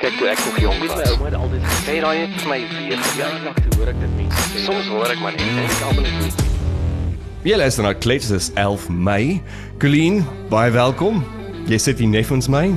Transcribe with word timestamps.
Kyk 0.00 0.14
toe 0.16 0.28
ek 0.32 0.38
nog 0.46 0.54
jonk 0.62 0.78
was, 0.80 0.94
my 0.96 1.08
ouma 1.12 1.26
het 1.28 1.34
altyd 1.36 1.64
gesê 1.68 1.94
raai 2.00 2.20
het 2.22 2.36
vir 2.40 2.48
my 2.48 2.56
weer 2.72 3.02
verjaardag 3.04 3.58
toe 3.66 3.74
hoor 3.76 3.90
ek 3.92 3.98
dit 4.00 4.14
mense 4.16 4.44
sê. 4.46 4.62
Soms 4.64 4.86
hoor 4.88 5.12
ek 5.12 5.20
maar 5.20 5.34
net 5.36 5.50
en 5.50 5.58
ek 5.66 5.82
almal 5.90 6.06
net 6.08 6.46
Jy 7.44 7.58
luister 7.60 7.84
na 7.84 7.92
Klets 7.92 8.30
is 8.32 8.48
11 8.60 8.88
Mei. 8.88 9.42
Colleen, 9.80 10.22
baie 10.48 10.72
welkom. 10.72 11.20
Jy 11.68 11.82
sit 11.84 12.00
hier 12.00 12.08
neffens 12.16 12.48
my. 12.48 12.70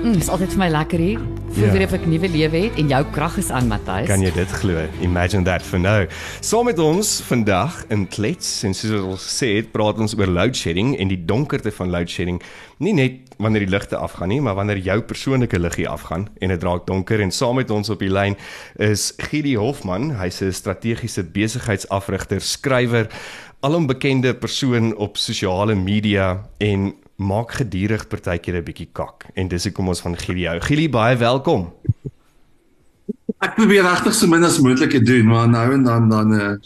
Mm, 0.00 0.16
is 0.16 0.30
altyd 0.32 0.54
vir 0.54 0.60
my 0.62 0.68
lekker 0.72 0.98
hier. 1.02 1.18
Voel 1.52 1.64
Ja. 1.66 1.72
weer 1.72 1.82
of 1.84 1.92
ek 1.92 2.06
nuwe 2.06 2.28
lewe 2.28 2.56
het 2.56 2.78
en 2.78 2.88
jou 2.88 3.04
krag 3.12 3.36
is 3.36 3.50
aan, 3.50 3.66
Matthys. 3.68 4.06
Kan 4.06 4.22
jy 4.22 4.30
dit 4.32 4.48
glo? 4.48 4.86
Imagine 5.02 5.44
that 5.44 5.62
for 5.62 5.78
now. 5.78 6.06
Saam 6.40 6.64
met 6.64 6.78
ons 6.78 7.20
vandag 7.26 7.84
in 7.90 8.06
Klets 8.08 8.62
en 8.64 8.72
soos 8.74 9.00
ons 9.02 9.26
gesê 9.26 9.56
het, 9.56 9.72
praat 9.72 9.98
ons 9.98 10.14
oor 10.16 10.26
load 10.26 10.56
shedding 10.56 10.96
en 10.98 11.08
die 11.08 11.18
donkerte 11.24 11.70
van 11.70 11.90
load 11.90 12.08
shedding. 12.08 12.40
Nie 12.78 12.92
net 12.94 13.12
wanneer 13.38 13.66
die 13.66 13.70
ligte 13.74 13.96
afgaan 13.96 14.28
nie, 14.28 14.40
maar 14.40 14.54
wanneer 14.54 14.78
jou 14.78 15.00
persoonlike 15.02 15.58
liggie 15.58 15.88
afgaan 15.88 16.28
en 16.40 16.48
dit 16.48 16.62
raak 16.62 16.86
donker 16.86 17.20
en 17.20 17.30
saam 17.30 17.56
met 17.56 17.70
ons 17.70 17.90
op 17.90 17.98
die 17.98 18.08
lyn 18.10 18.36
is 18.78 19.12
Gidi 19.18 19.56
Hofman. 19.56 20.16
Hy's 20.16 20.40
'n 20.40 20.52
strategiese 20.52 21.24
besigheidsafrigter, 21.24 22.40
skrywer, 22.40 23.08
alombekende 23.60 24.34
persoon 24.34 24.96
op 24.96 25.16
sosiale 25.18 25.74
media 25.74 26.48
en 26.58 26.94
maak 27.20 27.52
gedurig 27.60 28.06
partykeer 28.08 28.56
'n 28.60 28.64
bietjie 28.64 28.88
kak. 28.92 29.26
En 29.34 29.48
dis 29.48 29.64
hoekom 29.64 29.88
ons 29.88 30.00
van 30.00 30.16
Gili 30.16 30.46
hou. 30.46 30.60
Gili, 30.60 30.88
baie 30.88 31.16
welkom. 31.16 31.72
Ek 33.40 33.54
probeer 33.54 33.82
regtig 33.82 34.14
so 34.14 34.26
min 34.26 34.44
as 34.44 34.58
moontlik 34.60 34.90
te 34.90 35.02
doen, 35.02 35.26
maar 35.26 35.48
nou 35.48 35.72
en 35.72 35.82
dan 35.82 36.08
dan 36.08 36.32
uh, 36.32 36.56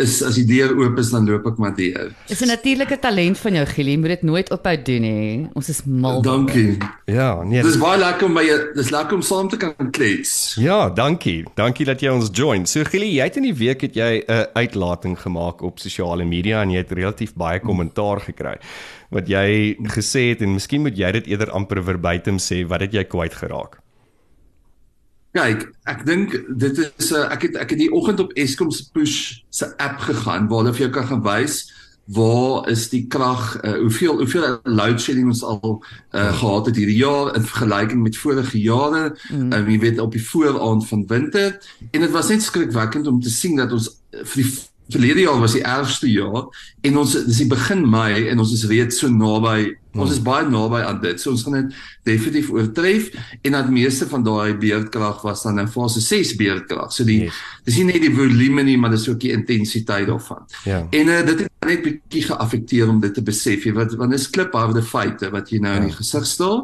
is 0.00 0.22
as 0.26 0.34
die 0.38 0.44
deur 0.48 0.74
oop 0.78 0.98
is 0.98 1.10
dan 1.14 1.26
loop 1.28 1.46
ek 1.46 1.58
maar 1.62 1.74
deur. 1.76 2.12
Is 2.28 2.42
'n 2.42 2.50
natuurlike 2.50 2.98
talent 2.98 3.38
van 3.38 3.54
jou, 3.54 3.66
Gili, 3.66 3.96
moet 3.98 4.08
dit 4.08 4.22
nooit 4.22 4.50
ophou 4.50 4.76
doen 4.82 5.02
hè. 5.02 5.48
Ons 5.54 5.68
is 5.68 5.84
mal. 5.84 6.22
Dankie. 6.22 6.78
Ja, 7.06 7.42
nee. 7.42 7.62
Dis 7.62 7.78
baie 7.78 7.98
lekker 7.98 8.26
om 8.26 8.34
by 8.34 8.42
jou 8.42 8.58
dis 8.74 8.90
lekker 8.90 9.14
om 9.14 9.22
saam 9.22 9.48
te 9.48 9.56
kan 9.56 9.90
klets. 9.90 10.56
Ja, 10.58 10.90
dankie. 10.90 11.44
Dankie 11.54 11.84
dat 11.84 12.00
jy 12.00 12.08
ons 12.08 12.30
join. 12.32 12.66
So 12.66 12.84
Gili, 12.84 13.14
jy 13.14 13.22
het 13.22 13.36
in 13.36 13.42
die 13.42 13.54
week 13.54 13.80
het 13.80 13.94
jy 13.94 14.24
'n 14.26 14.46
uitlating 14.54 15.18
gemaak 15.18 15.62
op 15.62 15.78
sosiale 15.78 16.24
media 16.24 16.62
en 16.62 16.70
jy 16.70 16.78
het 16.78 16.92
relatief 16.92 17.34
baie 17.34 17.60
kommentaar 17.60 18.20
gekry. 18.20 18.58
Wat 19.10 19.28
jy 19.28 19.76
gesê 19.94 20.30
het 20.30 20.42
en 20.42 20.54
miskien 20.54 20.82
moet 20.82 20.96
jy 20.96 21.12
dit 21.12 21.26
eerder 21.26 21.50
amper 21.50 21.82
verbuitem 21.82 22.38
sê, 22.38 22.66
wat 22.66 22.80
het 22.80 22.92
jy 22.92 23.04
kwyt 23.04 23.34
geraak? 23.34 23.83
Kyk, 25.34 25.64
ek 25.90 26.04
dink 26.06 26.34
dit 26.62 26.76
is 26.78 27.08
uh, 27.10 27.24
ek 27.34 27.48
het 27.48 27.56
ek 27.58 27.72
het 27.74 27.80
die 27.80 27.90
oggend 27.90 28.20
op 28.22 28.34
Eskom 28.38 28.68
se 28.70 28.84
push 28.94 29.40
se 29.50 29.66
app 29.82 30.04
gegaan 30.06 30.46
waar 30.46 30.62
hulle 30.62 30.74
vir 30.76 30.86
jou 30.86 30.92
kan 30.94 31.08
gaan 31.08 31.24
wys 31.24 31.64
waar 32.14 32.68
is 32.68 32.84
die 32.92 33.06
krag 33.10 33.56
uh, 33.64 33.72
hoeveel 33.80 34.20
hoeveel 34.20 34.60
load 34.62 35.00
shedding 35.02 35.32
ons 35.32 35.42
al 35.42 35.80
uh, 35.80 36.30
gehad 36.38 36.70
het 36.70 36.78
hierdie 36.78 37.00
jaar 37.00 37.32
in 37.34 37.48
vergelyking 37.48 38.04
met 38.04 38.20
vorige 38.20 38.60
jare 38.60 39.08
mm. 39.30 39.50
uh, 39.50 39.62
jy 39.72 39.78
weet 39.88 39.98
op 40.04 40.14
die 40.14 40.22
vooraand 40.22 40.86
van 40.92 41.06
winter 41.10 41.58
en 41.90 42.06
dit 42.06 42.14
was 42.14 42.30
net 42.30 42.44
skrikwekkend 42.44 43.10
om 43.10 43.18
te 43.24 43.32
sien 43.32 43.56
dat 43.58 43.72
ons 43.74 43.90
vir 44.12 44.42
die 44.44 44.52
verlede 44.92 45.20
jaar 45.24 45.40
was 45.40 45.52
die 45.56 45.62
ergste 45.64 46.10
jaar 46.10 46.44
en 46.84 46.96
ons 47.00 47.12
dis 47.24 47.38
die 47.40 47.46
begin 47.48 47.84
Mei 47.90 48.28
en 48.28 48.38
ons 48.42 48.52
is 48.52 48.66
reeds 48.68 48.98
so 49.00 49.08
naby 49.08 49.72
ons 49.94 50.10
is 50.12 50.18
baie 50.26 50.44
naby 50.50 50.82
aan 50.84 50.98
dit 51.00 51.20
so 51.22 51.30
ons 51.30 51.44
gaan 51.46 51.54
dit 51.60 51.76
definitief 52.04 52.50
oortref 52.50 53.08
en 53.42 53.52
dat 53.56 53.70
meeste 53.70 54.08
van 54.10 54.24
daai 54.26 54.54
beerdkrag 54.60 55.22
was 55.24 55.42
dan 55.46 55.58
in 55.62 55.68
fase 55.72 56.00
6 56.04 56.34
beerdkrag 56.36 56.92
so 56.92 57.04
die 57.08 57.20
Yes. 57.24 57.34
dis 57.64 57.78
nie 57.80 57.84
net 57.92 58.02
die 58.02 58.12
volume 58.14 58.62
nie 58.66 58.76
maar 58.76 58.90
dis 58.90 59.08
ook 59.08 59.20
die 59.20 59.32
intensiteit 59.32 60.06
daarvan 60.10 60.44
Ja. 60.64 60.82
en 60.90 61.06
uh, 61.08 61.20
dit 61.26 61.38
het 61.46 61.52
net 61.68 61.82
bietjie 61.84 62.24
geaffekteer 62.28 62.90
om 62.90 63.00
dit 63.02 63.14
te 63.14 63.24
besef 63.24 63.66
jy 63.66 63.74
wat 63.76 63.94
want 64.00 64.14
dis 64.14 64.28
klipharde 64.34 64.82
feite 64.84 65.30
wat 65.34 65.50
jy 65.52 65.60
nou 65.64 65.74
in 65.80 65.88
die 65.88 65.96
gesig 65.96 66.26
staar 66.28 66.62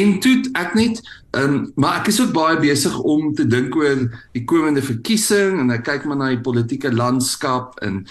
en 0.00 0.16
toe 0.24 0.36
ek 0.58 0.74
net 0.78 1.02
um, 1.36 1.60
maar 1.76 2.00
ek 2.00 2.10
is 2.12 2.20
ook 2.22 2.34
baie 2.36 2.58
besig 2.62 2.96
om 3.02 3.32
te 3.36 3.46
dink 3.48 3.76
oor 3.76 4.06
die 4.36 4.44
komende 4.48 4.84
verkiesing 4.84 5.60
en 5.62 5.74
ek 5.76 5.86
kyk 5.90 6.08
maar 6.08 6.20
na 6.22 6.32
die 6.34 6.42
politieke 6.44 6.92
landskap 6.94 7.78
en 7.86 8.04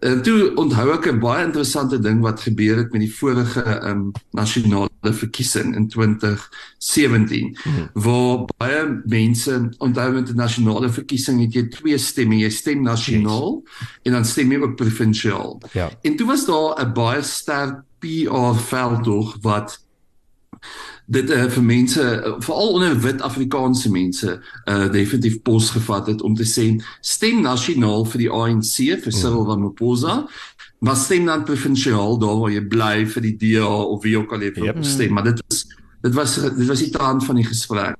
En 0.00 0.22
toe 0.22 0.54
onthou 0.54 0.92
ek 0.92 1.06
'n 1.10 1.18
baie 1.18 1.44
interessante 1.44 1.98
ding 1.98 2.20
wat 2.20 2.40
gebeur 2.40 2.76
het 2.76 2.92
met 2.92 3.00
die 3.00 3.14
vorige 3.14 3.64
um, 3.88 4.12
nasionale 4.30 4.88
verkiesing 5.02 5.74
in 5.76 5.88
2017 5.88 7.56
hmm. 7.62 7.88
waar 7.92 8.44
baie 8.56 9.00
mense 9.04 9.70
onthou 9.78 10.12
met 10.12 10.26
die 10.26 10.34
nasionale 10.34 10.88
verkiesing 10.88 11.40
het 11.40 11.54
jy 11.54 11.68
twee 11.68 11.98
stemme 11.98 12.38
jy 12.38 12.50
stem 12.50 12.82
nasionaal 12.82 13.62
yes. 13.64 13.88
en 14.02 14.12
dan 14.12 14.24
stem 14.24 14.52
jy 14.52 14.58
ook 14.58 14.76
provinsiaal. 14.76 15.60
Ja. 15.72 15.90
En 16.02 16.16
toe 16.16 16.26
was 16.26 16.46
daar 16.46 16.78
'n 16.84 16.92
baie 16.92 17.22
sterk 17.22 17.82
PR 17.98 18.54
veldtog 18.54 19.36
wat 19.42 19.87
dit 21.06 21.30
uh, 21.30 21.46
vir 21.48 21.64
mense 21.64 22.02
uh, 22.02 22.34
veral 22.44 22.74
onder 22.76 23.00
wit 23.00 23.22
Afrikaanse 23.22 23.90
mense 23.90 24.40
uh 24.68 24.86
definitief 24.92 25.42
pos 25.42 25.70
gevat 25.70 26.06
het 26.06 26.22
om 26.22 26.34
te 26.36 26.44
sê 26.44 26.70
stem 27.00 27.42
nasionaal 27.42 28.04
vir 28.04 28.26
die 28.26 28.30
ANC 28.30 28.76
vir 29.04 29.12
Cyril 29.12 29.46
Ramaphosa 29.48 30.26
maar 30.78 30.96
stem 30.96 31.24
dan 31.26 31.44
provinsiaal 31.44 32.18
daar 32.18 32.38
waar 32.38 32.52
jy 32.52 32.62
bly 32.70 33.06
vir 33.06 33.22
die 33.22 33.36
DA 33.36 33.66
of 33.66 34.02
wie 34.02 34.18
ook 34.18 34.32
al 34.32 34.42
jy 34.46 34.52
Yep. 34.54 34.84
stem. 34.84 35.12
Maar 35.12 35.24
dit 35.24 35.42
was 35.46 35.66
dit 36.00 36.14
was 36.14 36.34
dit 36.34 36.66
was 36.66 36.78
die 36.78 36.90
trant 36.90 37.24
van 37.24 37.34
die 37.34 37.44
gesprek. 37.44 37.96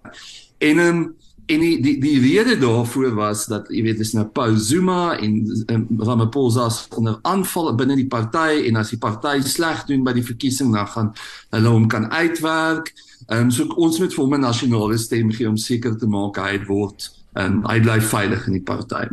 En 0.59 0.79
um, 0.79 1.15
en 1.49 1.61
die 1.65 1.77
die 1.81 1.97
die 2.01 2.19
rede 2.21 2.59
daarvoor 2.61 3.15
was 3.17 3.47
dat 3.49 3.69
jy 3.73 3.83
weet 3.87 4.01
dis 4.03 4.13
nou 4.17 4.27
Paul 4.37 4.57
Zuma 4.61 5.17
en 5.17 5.37
um, 5.73 5.87
Ramaphosa 6.05 6.67
is 6.69 6.83
onder 6.97 7.19
aanval 7.23 7.71
binne 7.79 7.97
die 7.97 8.09
party 8.11 8.67
en 8.69 8.77
as 8.77 8.93
die 8.93 9.01
party 9.01 9.41
sleg 9.49 9.85
doen 9.89 10.05
by 10.05 10.13
die 10.19 10.25
verkiesing 10.27 10.75
dan 10.77 10.91
gaan 10.93 11.13
hulle 11.57 11.73
hom 11.73 11.87
kan 11.89 12.11
uitwerk. 12.13 12.93
Ehm 13.29 13.49
um, 13.49 13.51
so 13.55 13.65
ons 13.77 13.99
moet 13.99 14.13
vir 14.15 14.25
hom 14.25 14.35
'n 14.37 14.45
nasionale 14.45 14.99
stem 14.99 15.33
gee 15.33 15.49
om 15.49 15.57
seker 15.57 15.97
te 15.97 16.07
maak 16.07 16.37
hy 16.37 16.61
word 16.69 17.09
en 17.39 17.63
hy 17.69 17.81
bly 17.81 18.01
veilig 18.01 18.47
in 18.47 18.53
die 18.59 18.67
party. 18.73 19.07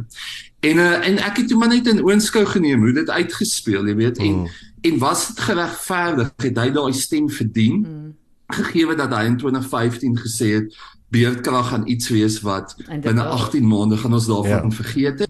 En 0.59 0.77
uh, 0.77 1.07
en 1.07 1.17
ek 1.23 1.37
het 1.37 1.47
toe 1.47 1.57
maar 1.59 1.71
net 1.71 1.87
in 1.87 2.03
oënskou 2.03 2.45
geneem 2.45 2.81
hoe 2.81 2.93
dit 2.93 3.09
uitgespeel, 3.09 3.87
jy 3.87 3.95
weet, 3.95 4.17
en 4.17 4.41
Mm. 4.43 4.47
en 4.81 4.99
was 4.99 5.27
dit 5.27 5.39
geregverdig 5.39 6.31
het 6.37 6.57
hy 6.57 6.69
daai 6.71 6.93
stem 6.93 7.29
verdien? 7.29 7.79
Mm. 7.81 8.13
gegee 8.47 8.95
dat 8.95 9.09
hy 9.09 9.25
in 9.25 9.37
2015 9.37 10.17
gesê 10.21 10.47
het 10.59 10.75
beerdkrag 11.09 11.69
gaan 11.69 11.87
iets 11.87 12.09
wees 12.09 12.41
wat 12.41 12.75
binne 13.01 13.23
was. 13.23 13.41
18 13.41 13.67
maande 13.67 13.97
gaan 13.97 14.13
ons 14.13 14.25
daarvan 14.27 14.69
Ja. 14.69 14.71
vergeet 14.71 15.19
het. 15.19 15.29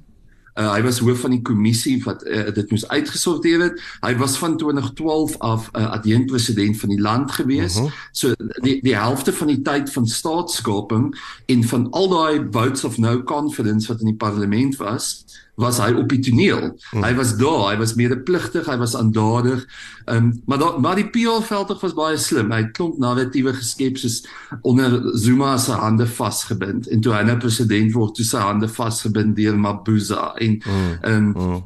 Uh, 0.59 0.71
hy 0.71 0.81
was 0.81 0.99
hoof 1.03 1.19
van 1.19 1.33
die 1.35 1.41
kommissie 1.41 1.97
wat 2.03 2.23
uh, 2.23 2.45
dit 2.55 2.69
moes 2.71 2.87
uitgesorteer 2.87 3.59
het. 3.59 3.81
Hy 3.99 4.13
was 4.15 4.37
van 4.37 4.57
2012 4.57 5.37
af 5.37 5.69
'n 5.71 5.79
uh, 5.79 5.91
adjunkt 5.91 6.31
president 6.31 6.79
van 6.79 6.89
die 6.89 7.01
land 7.01 7.31
gewees. 7.31 7.75
Mhm. 7.75 7.87
So 8.11 8.31
die 8.63 8.81
die 8.81 8.95
helfte 8.95 9.33
van 9.33 9.47
die 9.47 9.61
tyd 9.61 9.91
van 9.91 10.07
staatskaping 10.07 11.11
en 11.45 11.63
van 11.63 11.89
al 11.91 12.07
daai 12.09 12.47
votes 12.51 12.83
of 12.83 12.97
no 12.97 13.23
confidence 13.23 13.87
wat 13.87 13.99
in 13.99 14.05
die 14.05 14.15
parlement 14.15 14.75
was, 14.75 15.25
was 15.55 15.79
hy 15.79 15.91
op 15.95 16.09
die 16.11 16.19
toneel. 16.19 16.73
Mhm. 16.91 17.03
Hy 17.03 17.13
was 17.15 17.35
daar, 17.39 17.69
hy 17.71 17.77
was 17.79 17.95
medepligtig, 17.95 18.67
hy 18.67 18.77
was 18.77 18.95
aandadig. 18.95 19.65
Ehm 20.05 20.17
um, 20.17 20.41
maar 20.45 20.59
da, 20.61 20.77
maar 20.77 20.95
die 20.95 21.09
PR 21.09 21.43
veldtog 21.43 21.81
was 21.81 21.93
baie 21.93 22.17
slim. 22.17 22.51
Hy 22.51 22.61
het 22.65 22.71
klomp 22.77 22.97
narratiewe 23.01 23.53
geskep 23.53 23.97
soos 23.97 24.21
onder 24.61 24.99
Zuma 25.17 25.57
se 25.57 25.71
hande 25.71 26.07
vasgebind 26.07 26.87
en 26.87 27.01
toe 27.01 27.13
hy 27.13 27.23
nou 27.23 27.37
president 27.37 27.93
word, 27.93 28.15
toe 28.15 28.25
sy 28.25 28.43
hande 28.43 28.67
vasgebind 28.67 29.35
deur 29.35 29.57
Mabuza 29.57 30.33
en 30.35 30.59
ehm 30.61 31.13
um, 31.13 31.33
Mm. 31.35 31.65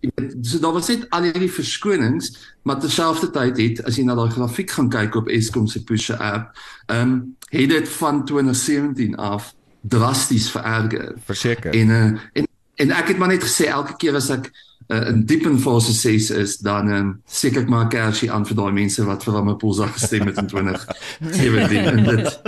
Jy 0.00 0.10
weet, 0.14 0.36
so 0.48 0.58
daar 0.58 0.72
was 0.72 0.88
net 0.88 1.02
al 1.12 1.26
hierdie 1.28 1.50
verskonings, 1.52 2.30
maar 2.64 2.78
terselfdertyd 2.80 3.58
het 3.60 3.82
as 3.84 3.98
jy 4.00 4.06
na 4.08 4.14
daai 4.16 4.30
grafiek 4.32 4.72
gaan 4.72 4.88
kyk 4.92 5.18
op 5.20 5.28
Eskom 5.28 5.66
se 5.68 5.82
push 5.84 6.08
app, 6.16 6.54
ehm 6.88 7.00
um, 7.00 7.18
het 7.50 7.68
dit 7.68 7.88
van 7.98 8.24
2017 8.24 9.16
af 9.18 9.50
drasties 9.80 10.50
vererger. 10.50 11.14
Verseker. 11.26 11.74
En 11.74 11.88
uh, 11.88 12.04
en 12.32 12.46
en 12.80 12.92
ek 12.96 13.12
het 13.12 13.20
maar 13.20 13.32
net 13.32 13.44
gesê 13.44 13.68
elke 13.70 13.96
keer 14.00 14.18
as 14.20 14.30
ek 14.34 14.50
uh, 14.90 15.08
in 15.12 15.24
diep 15.28 15.46
in 15.48 15.58
fase 15.62 15.92
6 15.96 16.30
is, 16.40 16.56
dan 16.64 16.92
um, 16.92 17.10
seker 17.28 17.64
ek 17.64 17.72
maar 17.72 17.84
'n 17.86 17.94
kersie 17.94 18.30
aan 18.32 18.46
vir 18.48 18.56
daai 18.56 18.72
mense 18.72 19.04
wat 19.04 19.24
vir 19.24 19.34
Ramaphosa 19.34 19.90
gestem 19.96 20.26
het 20.26 20.38
in 20.38 20.48
2017 20.54 21.90
en 21.92 22.04
dit 22.04 22.38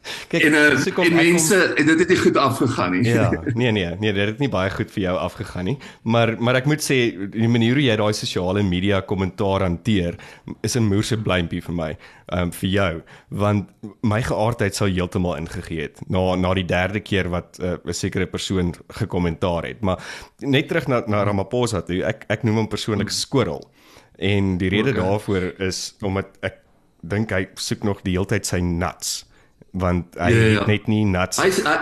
Kyk, 0.00 0.44
en, 0.48 0.54
uh, 0.56 0.86
en 1.04 1.14
mense 1.14 1.56
en 1.74 1.86
dit 1.86 1.98
het 1.98 2.08
nie 2.08 2.18
goed 2.18 2.36
afgegaan 2.40 2.94
nie. 2.94 3.02
Ja, 3.04 3.28
nee 3.60 3.72
nee, 3.72 3.90
nee, 4.00 4.12
dit 4.12 4.30
het 4.30 4.38
nie 4.40 4.48
baie 4.48 4.70
goed 4.72 4.90
vir 4.94 5.02
jou 5.02 5.16
afgegaan 5.20 5.68
nie. 5.68 5.76
Maar 6.02 6.34
maar 6.40 6.60
ek 6.60 6.68
moet 6.70 6.84
sê 6.84 6.98
die 7.34 7.50
manier 7.52 7.76
hoe 7.76 7.84
jy 7.84 7.96
daai 8.00 8.16
sosiale 8.16 8.62
media 8.64 9.02
kommentaar 9.04 9.66
hanteer 9.66 10.16
is 10.64 10.76
'n 10.76 10.88
moerse 10.88 11.20
blympie 11.20 11.60
vir 11.66 11.76
my, 11.76 11.90
um 12.40 12.52
vir 12.52 12.70
jou, 12.70 13.02
want 13.28 13.68
my 14.02 14.22
geaardheid 14.22 14.74
sou 14.74 14.88
heeltemal 14.88 15.36
ingegee 15.36 15.82
het 15.88 16.00
na 16.08 16.34
na 16.36 16.54
die 16.54 16.64
derde 16.66 17.00
keer 17.00 17.28
wat 17.28 17.60
uh, 17.60 17.76
'n 17.84 17.92
sekere 17.92 18.26
persoon 18.26 18.74
gekommentaar 18.88 19.68
het. 19.68 19.80
Maar 19.80 20.00
net 20.40 20.68
terug 20.68 20.88
na 20.88 21.02
na 21.06 21.24
Ramaphosa 21.24 21.82
toe. 21.82 22.04
Ek 22.04 22.24
ek 22.28 22.42
noem 22.42 22.64
hom 22.64 22.68
persoonlik 22.68 23.10
skorrel. 23.10 23.68
En 24.16 24.56
die 24.58 24.68
rede 24.68 24.90
okay. 24.90 25.02
daarvoor 25.02 25.60
is 25.60 25.96
omdat 26.00 26.26
ek 26.40 26.56
dink 27.02 27.30
hy 27.30 27.48
soek 27.54 27.84
nog 27.84 28.02
die 28.02 28.12
heeltyd 28.16 28.46
sy 28.46 28.60
nuts 28.60 29.29
want 29.72 30.16
hy 30.18 30.30
Ja, 30.30 30.38
ja, 30.38 30.54
ja, 30.60 30.66
net 30.66 30.88
nie 30.90 31.04
nuts 31.08 31.40
Hy's 31.42 31.62
hy, 31.66 31.76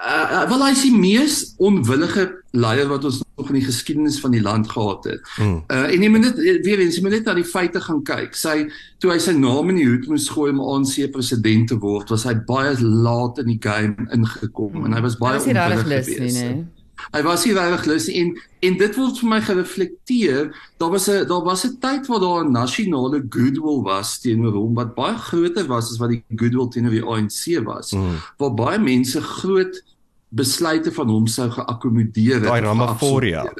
uh, 0.00 0.44
wel 0.48 0.64
hy 0.64 0.70
is 0.74 0.84
die 0.86 0.94
mees 0.96 1.40
onwillige 1.60 2.26
leier 2.56 2.88
wat 2.90 3.04
ons 3.06 3.20
nog 3.38 3.50
in 3.52 3.60
die 3.60 3.66
geskiedenis 3.66 4.18
van 4.20 4.34
die 4.34 4.42
land 4.42 4.70
gehad 4.70 5.06
het. 5.06 5.28
Mm. 5.38 5.60
Uh 5.70 5.86
en 5.94 6.02
jy 6.02 6.10
moet 6.12 6.24
net 6.24 6.40
weer 6.66 6.82
eens 6.82 6.98
jy 6.98 7.04
moet 7.04 7.14
net 7.18 7.28
na 7.28 7.36
die 7.38 7.46
feite 7.46 7.82
gaan 7.84 8.02
kyk. 8.06 8.34
Sy 8.36 8.56
toe 9.02 9.12
hy 9.12 9.20
sy 9.22 9.36
naam 9.38 9.70
in 9.72 9.80
die 9.80 9.86
hoed 9.86 10.08
moes 10.10 10.28
gooi 10.32 10.50
om 10.52 10.62
ANC 10.64 10.96
president 11.14 11.70
te 11.70 11.78
word, 11.80 12.10
was 12.10 12.26
hy 12.28 12.34
baie 12.48 12.74
laat 12.80 13.40
in 13.44 13.52
die 13.52 13.60
game 13.62 14.08
ingekom 14.10 14.80
mm. 14.80 14.88
en 14.88 14.98
hy 14.98 15.04
was 15.06 15.18
baie 15.20 15.40
onwillig 15.40 15.84
geweest. 15.86 16.40
Nee. 16.40 16.64
Hy 17.12 17.22
was 17.26 17.44
nie 17.44 17.54
regtig 17.56 17.86
lus 17.90 18.08
en 18.08 18.32
en 18.60 18.76
dit 18.76 18.96
word 18.96 19.18
vir 19.18 19.28
my 19.28 19.40
gereflekteer. 19.40 20.50
Daar 20.78 20.90
was 20.90 21.08
'n 21.08 21.26
daar 21.28 21.44
was 21.44 21.64
'n 21.64 21.78
tyd 21.80 22.06
waar 22.06 22.20
daar 22.20 22.44
'n 22.44 22.52
nasionale 22.52 23.22
goodwill 23.28 23.82
was 23.82 24.18
teenoor 24.20 24.52
hom 24.52 24.74
wat 24.74 24.94
baie 24.94 25.16
groter 25.16 25.66
was 25.66 25.90
as 25.90 25.98
wat 25.98 26.10
die 26.10 26.24
goodwill 26.36 26.68
teenoor 26.68 26.90
die 26.90 27.04
ANC 27.04 27.64
was. 27.64 27.92
Mm. 27.92 28.20
Waar 28.36 28.54
baie 28.54 28.78
mense 28.78 29.20
groot 29.20 29.82
besluite 30.28 30.92
van 30.92 31.08
hom 31.08 31.26
sou 31.26 31.50
geakkommodeer 31.50 32.34
het. 32.34 32.44
Daai 32.44 32.60
Ramaphosa. 32.60 33.52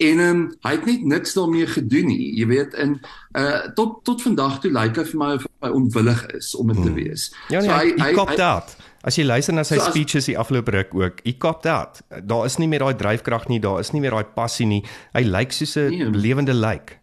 En 0.00 0.18
um, 0.18 0.54
hy 0.64 0.70
het 0.70 0.84
net 0.84 1.02
niks 1.04 1.34
daarmee 1.36 1.66
gedoen 1.66 2.06
nie. 2.06 2.36
Jy 2.38 2.46
weet 2.46 2.74
in 2.74 3.00
uh 3.36 3.68
tot 3.74 4.04
tot 4.04 4.22
vandag 4.22 4.60
toe 4.60 4.70
lyk 4.72 4.96
hy 4.96 5.04
vir 5.04 5.18
my 5.20 5.34
of 5.36 5.44
hy 5.60 5.68
onwillig 5.76 6.22
is 6.38 6.54
om 6.54 6.72
dit 6.72 6.76
mm. 6.76 6.84
te 6.84 6.92
wees. 6.92 7.26
Ja, 7.48 7.60
nee, 7.60 7.68
so 7.68 7.74
hy 7.76 7.84
hy, 7.84 8.12
hy, 8.12 8.14
hy, 8.16 8.36
hy 8.36 8.89
As 9.02 9.16
jy 9.16 9.24
luister 9.24 9.54
na 9.56 9.64
sy 9.64 9.78
so 9.80 9.88
speeches 9.88 10.28
die 10.28 10.36
afgelope 10.36 10.74
ruk 10.74 10.94
ook, 10.94 11.20
he 11.24 11.32
copped 11.32 11.66
out. 11.66 12.02
Daar 12.10 12.44
is 12.44 12.58
nie 12.60 12.68
meer 12.68 12.84
daai 12.84 12.98
dryfkrag 13.00 13.48
nie, 13.48 13.60
daar 13.60 13.80
is 13.80 13.94
nie 13.94 14.02
meer 14.04 14.12
daai 14.12 14.34
passie 14.34 14.68
nie. 14.68 14.82
Hy 15.16 15.24
lyk 15.24 15.52
soos 15.56 15.76
'n 15.76 15.88
nee. 15.88 16.10
lewende 16.12 16.52
lijk. 16.52 17.00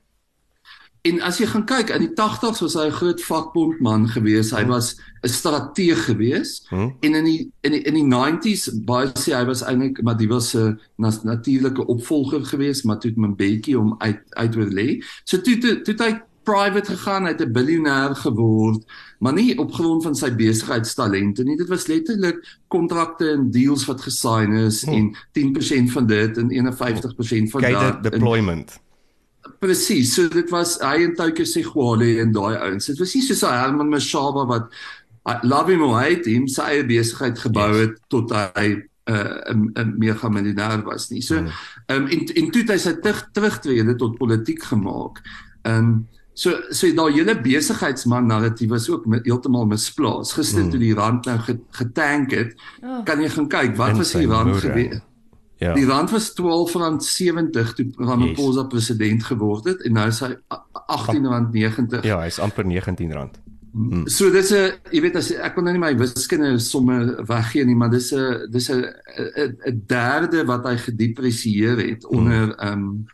En 1.07 1.21
as 1.23 1.37
jy 1.39 1.45
gaan 1.47 1.63
kyk, 1.65 1.91
in 1.95 2.03
die 2.03 2.13
80's 2.17 2.61
was 2.61 2.75
hy 2.75 2.87
'n 2.87 2.97
groot 2.99 3.21
vakbondman 3.21 4.07
gewees. 4.11 4.51
Hy 4.51 4.61
hmm. 4.61 4.73
was 4.75 4.95
'n 5.23 5.29
strateeg 5.29 6.05
gewees. 6.05 6.65
Hmm. 6.69 6.95
En 7.01 7.15
in 7.15 7.23
die 7.23 7.51
in 7.61 7.71
die 7.71 7.81
in 7.81 7.93
die 7.93 8.05
90's 8.05 8.83
baie 8.85 9.11
sê 9.15 9.33
hy 9.33 9.45
was 9.45 9.63
eintlik 9.63 10.01
maar 10.03 10.17
die 10.17 10.29
was 10.29 10.53
'n 10.53 10.79
natuurlike 10.97 11.85
opvolger 11.85 12.45
gewees, 12.45 12.83
maar 12.83 12.99
toe 12.99 13.09
het 13.09 13.17
Mbeki 13.17 13.73
hom 13.75 13.95
uit 13.97 14.19
uit 14.29 14.55
oorlê. 14.55 15.03
So 15.23 15.41
toe 15.41 15.57
toe, 15.57 15.81
toe 15.81 15.95
hy 15.97 16.21
private 16.47 16.95
gegaan, 16.95 17.27
hy 17.27 17.33
het 17.35 17.43
'n 17.43 17.51
biljoenêr 17.51 18.15
geword, 18.23 18.81
maar 19.19 19.33
nie 19.33 19.57
op 19.57 19.73
grond 19.73 20.03
van 20.03 20.15
sy 20.15 20.31
besigheidstalente 20.31 21.43
nie. 21.43 21.57
Dit 21.57 21.67
was 21.67 21.87
letterlik 21.87 22.39
kontrakte 22.67 23.29
en 23.31 23.51
deals 23.51 23.85
wat 23.85 24.01
gesign 24.01 24.53
is 24.53 24.83
hmm. 24.85 24.93
en 24.93 25.05
10% 25.31 25.91
van 25.91 26.07
dit 26.07 26.37
en 26.37 26.51
51% 26.51 27.51
van 27.51 27.61
dat 27.61 28.03
deployment. 28.03 28.79
Presies, 29.59 30.13
so 30.13 30.27
dit 30.27 30.49
was 30.49 30.77
hy 30.79 31.03
en 31.03 31.15
Touke 31.15 31.45
Segwale 31.45 32.19
en 32.19 32.31
daai 32.31 32.55
ouens. 32.55 32.85
Dit 32.85 32.99
was 32.99 33.13
nie 33.13 33.23
soos 33.23 33.41
Herman 33.41 33.89
Mashaba 33.89 34.45
wat 34.45 34.69
love 35.43 35.71
him 35.71 35.81
or 35.81 35.99
hate 35.99 36.29
him 36.29 36.47
sy 36.47 36.61
eie 36.61 36.85
besigheid 36.85 37.39
gebou 37.39 37.71
het 37.75 37.95
yes. 37.95 38.05
tot 38.07 38.31
hy 38.31 38.67
'n 39.07 39.71
uh, 39.75 39.83
'n 39.83 39.95
mega 39.97 40.29
miljonair 40.29 40.83
was 40.83 41.09
nie. 41.09 41.21
So, 41.21 41.35
hmm. 41.35 41.51
ehm 41.87 42.01
um, 42.03 42.07
en 42.07 42.19
en 42.35 42.51
toe 42.51 42.61
het 42.61 42.71
hy 42.71 42.77
sy 42.77 42.93
terug 43.01 43.29
terugtrede 43.31 43.95
tot 43.95 44.17
politiek 44.17 44.63
gemaak. 44.63 45.23
Ehm 45.63 45.77
um, 45.77 46.07
So 46.37 46.53
so 46.69 46.89
daai 46.93 47.15
hele 47.15 47.33
besigheidsman 47.41 48.27
narratief 48.29 48.69
was 48.69 48.85
ook 48.93 49.07
heeltemal 49.25 49.65
misplaas. 49.65 50.35
Gister 50.37 50.61
hmm. 50.61 50.69
toe 50.69 50.81
die 50.83 50.93
rand 50.93 51.25
nou 51.25 51.37
getank 51.79 52.35
het, 52.37 52.53
oh. 52.83 53.01
kan 53.07 53.23
jy 53.23 53.31
gaan 53.33 53.49
kyk 53.49 53.77
wat 53.79 53.97
was 53.97 54.13
die 54.13 54.29
rand 54.29 54.59
gewees? 54.61 55.01
Ja. 55.57 55.73
Die 55.73 55.87
rand 55.89 56.13
was 56.13 56.29
12.70 56.37 57.73
toe 57.73 57.87
Ramaphosa 57.97 58.67
yes. 58.67 58.69
president 58.69 59.25
geword 59.25 59.71
het 59.71 59.81
en 59.89 59.97
nou 59.97 60.05
is 60.11 60.21
hy 60.21 60.35
18.90. 60.53 62.05
Ja, 62.05 62.21
hy's 62.21 62.37
amper 62.37 62.69
19 62.69 63.17
rand. 63.17 63.41
Hmm. 63.73 64.05
So 64.05 64.29
dis 64.29 64.53
'n 64.53 64.77
jy 64.93 65.01
weet 65.01 65.17
as 65.17 65.33
ek 65.33 65.57
kon 65.57 65.65
nou 65.65 65.73
nie 65.73 65.81
my 65.81 65.93
wiskunde 65.97 66.53
somme 66.61 67.17
weggee 67.25 67.65
nie, 67.65 67.75
maar 67.75 67.89
dis 67.89 68.13
'n 68.13 68.45
dis 68.53 68.69
'n 68.69 68.85
'n 68.85 69.83
derde 69.89 70.45
wat 70.45 70.69
hy 70.69 70.77
gedepresieer 70.77 71.81
het 71.81 72.05
hmm. 72.05 72.17
onder 72.17 72.53
ehm 72.57 72.73
um, 72.73 73.05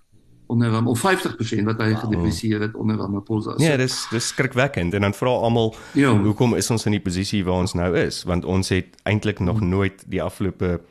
onder 0.47 0.71
hom 0.71 0.87
of 0.87 0.99
50% 0.99 1.63
wat 1.63 1.81
hy 1.81 1.89
wow. 1.91 1.99
gedefinieer 1.99 2.61
het 2.67 2.75
onder 2.75 2.97
Ramaphosa. 2.97 3.55
Ja, 3.57 3.77
dis 3.77 4.07
dis 4.11 4.27
skrikwekkend 4.27 4.93
en 4.93 5.01
dan 5.01 5.13
vra 5.13 5.29
almal 5.29 5.75
ja. 5.93 6.11
hoekom 6.17 6.55
is 6.55 6.69
ons 6.69 6.85
in 6.85 6.97
die 6.97 7.01
posisie 7.03 7.43
waar 7.45 7.63
ons 7.63 7.73
nou 7.73 7.91
is? 7.97 8.23
Want 8.29 8.45
ons 8.45 8.69
het 8.69 8.95
eintlik 9.03 9.39
nog 9.39 9.59
hmm. 9.59 9.69
nooit 9.69 10.03
die 10.07 10.21
afgelope 10.23 10.81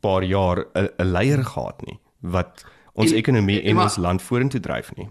paar 0.00 0.24
jaar 0.24 0.66
'n 0.74 1.10
leier 1.12 1.44
gehad 1.44 1.82
nie 1.86 1.98
wat 2.20 2.64
ons 2.92 3.10
en, 3.10 3.16
ekonomie 3.16 3.62
en, 3.62 3.76
en 3.76 3.82
ons 3.82 3.96
land 3.96 4.22
vorentoe 4.22 4.60
dryf 4.60 4.92
nie. 4.96 5.08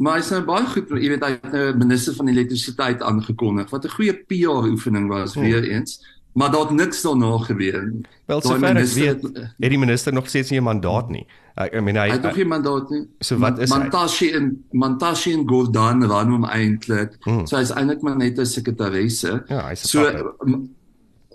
Maar 0.00 0.16
hy 0.16 0.22
sê 0.24 0.38
baie 0.44 0.66
goed, 0.66 0.88
jy 0.88 1.08
weet 1.12 1.24
hy 1.24 1.30
het 1.30 1.52
nou 1.52 1.76
minister 1.76 2.14
van 2.16 2.28
elektrisiteit 2.28 3.02
aangekondig 3.02 3.70
wat 3.70 3.84
'n 3.84 3.96
goeie 3.96 4.14
PR 4.14 4.64
oefening 4.70 5.08
was 5.08 5.34
hmm. 5.34 5.42
weer 5.42 5.64
eens. 5.64 6.00
Maar 6.32 6.50
daar 6.50 6.60
het 6.60 6.70
niks 6.70 7.02
daarna 7.02 7.38
gebeur 7.38 7.86
nie. 7.86 8.04
Wel 8.26 8.40
sover 8.40 8.76
ek 8.76 8.86
weet, 8.86 9.22
het 9.58 9.70
die 9.70 9.78
minister 9.78 10.12
nog 10.12 10.28
steeds 10.28 10.50
nie 10.50 10.60
'n 10.60 10.62
mandaat 10.62 11.08
nie. 11.10 11.26
Ek 11.56 11.74
I 11.74 11.80
mean 11.80 11.96
hy 11.96 12.08
het 12.10 12.22
nog 12.22 12.36
nie 12.36 12.44
'n 12.44 12.48
mandaat 12.48 12.90
nie. 12.90 13.06
So 13.20 13.38
wat 13.38 13.58
is 13.58 13.70
Mantashi 13.70 14.32
en 14.32 14.64
Mantashi 14.72 15.32
en 15.32 15.48
Gordhan 15.48 16.04
ran 16.04 16.30
hom 16.30 16.44
eintlik. 16.44 17.16
Hmm. 17.24 17.46
So 17.46 17.56
hy's 17.56 17.70
eintlik 17.70 18.02
maar 18.02 18.16
net 18.16 18.38
'n 18.38 18.46
sekretaresse. 18.46 19.44
Ja, 19.48 19.68
hy's 19.68 19.90
so 19.90 20.06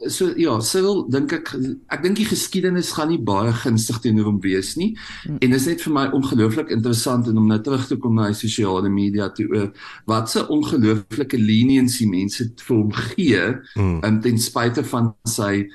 so 0.07 0.33
ja, 0.35 0.59
Cyril 0.59 1.05
dink 1.09 1.33
ek 1.33 1.51
ek 1.93 2.03
dink 2.03 2.19
die 2.19 2.27
geskiedenis 2.27 2.91
gaan 2.95 3.09
nie 3.09 3.21
baie 3.21 3.53
gunstig 3.63 4.01
teenoor 4.03 4.25
hom 4.29 4.41
wees 4.43 4.75
nie. 4.75 4.95
Hmm. 5.23 5.37
En 5.39 5.49
dit 5.49 5.59
is 5.59 5.67
net 5.67 5.81
vir 5.81 5.93
my 5.93 6.05
ongelooflik 6.15 6.69
interessant 6.69 7.27
en 7.27 7.37
om 7.37 7.47
nou 7.47 7.59
terug 7.63 7.87
te 7.87 7.97
kom 7.97 8.15
na 8.15 8.27
die 8.27 8.39
sosiale 8.39 8.89
media 8.89 9.29
toe 9.29 9.47
oor 9.53 9.71
wat 10.05 10.29
se 10.29 10.43
ongelooflike 10.47 11.39
leniency 11.39 12.09
mense 12.11 12.49
vir 12.67 12.75
hom 12.75 12.91
gee 12.91 13.41
hmm. 13.75 14.03
um, 14.03 14.21
ten 14.21 14.37
spyte 14.41 14.83
van 14.91 15.13
sy 15.23 15.65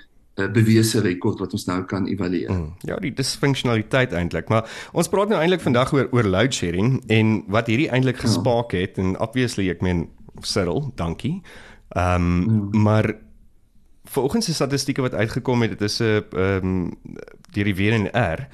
bewese 0.49 1.01
rekord 1.01 1.39
wat 1.39 1.53
ons 1.53 1.67
nou 1.69 1.83
kan 1.85 2.07
evalueer. 2.07 2.49
Hmm. 2.49 2.75
Ja, 2.87 2.97
die 2.97 3.13
disfunksionaliteit 3.13 4.13
eintlik, 4.13 4.49
maar 4.49 4.71
ons 4.93 5.09
praat 5.09 5.29
nou 5.29 5.41
eintlik 5.41 5.61
vandag 5.61 5.93
oor 5.93 6.09
oor 6.11 6.25
load 6.25 6.55
shedding 6.55 7.03
en 7.07 7.45
wat 7.49 7.67
hierdie 7.67 7.91
eintlik 7.91 8.21
ja. 8.21 8.29
gespaak 8.29 8.73
het 8.73 8.99
en 8.99 9.19
obviously 9.19 9.69
ek 9.71 9.83
meen 9.83 10.09
Cyril, 10.41 10.93
dankie. 10.97 11.43
Ehm 11.97 12.15
um, 12.15 12.45
hmm. 12.45 12.83
maar 12.83 13.15
Volgens 14.11 14.47
die 14.47 14.55
statistieke 14.55 15.05
wat 15.05 15.15
uitgekom 15.15 15.63
het, 15.63 15.71
dit 15.71 15.83
is 15.87 16.01
'n 16.01 16.25
ehm 16.33 16.65
um, 16.65 16.91
deur 17.53 17.65
die 17.65 17.75
WNR 17.75 18.49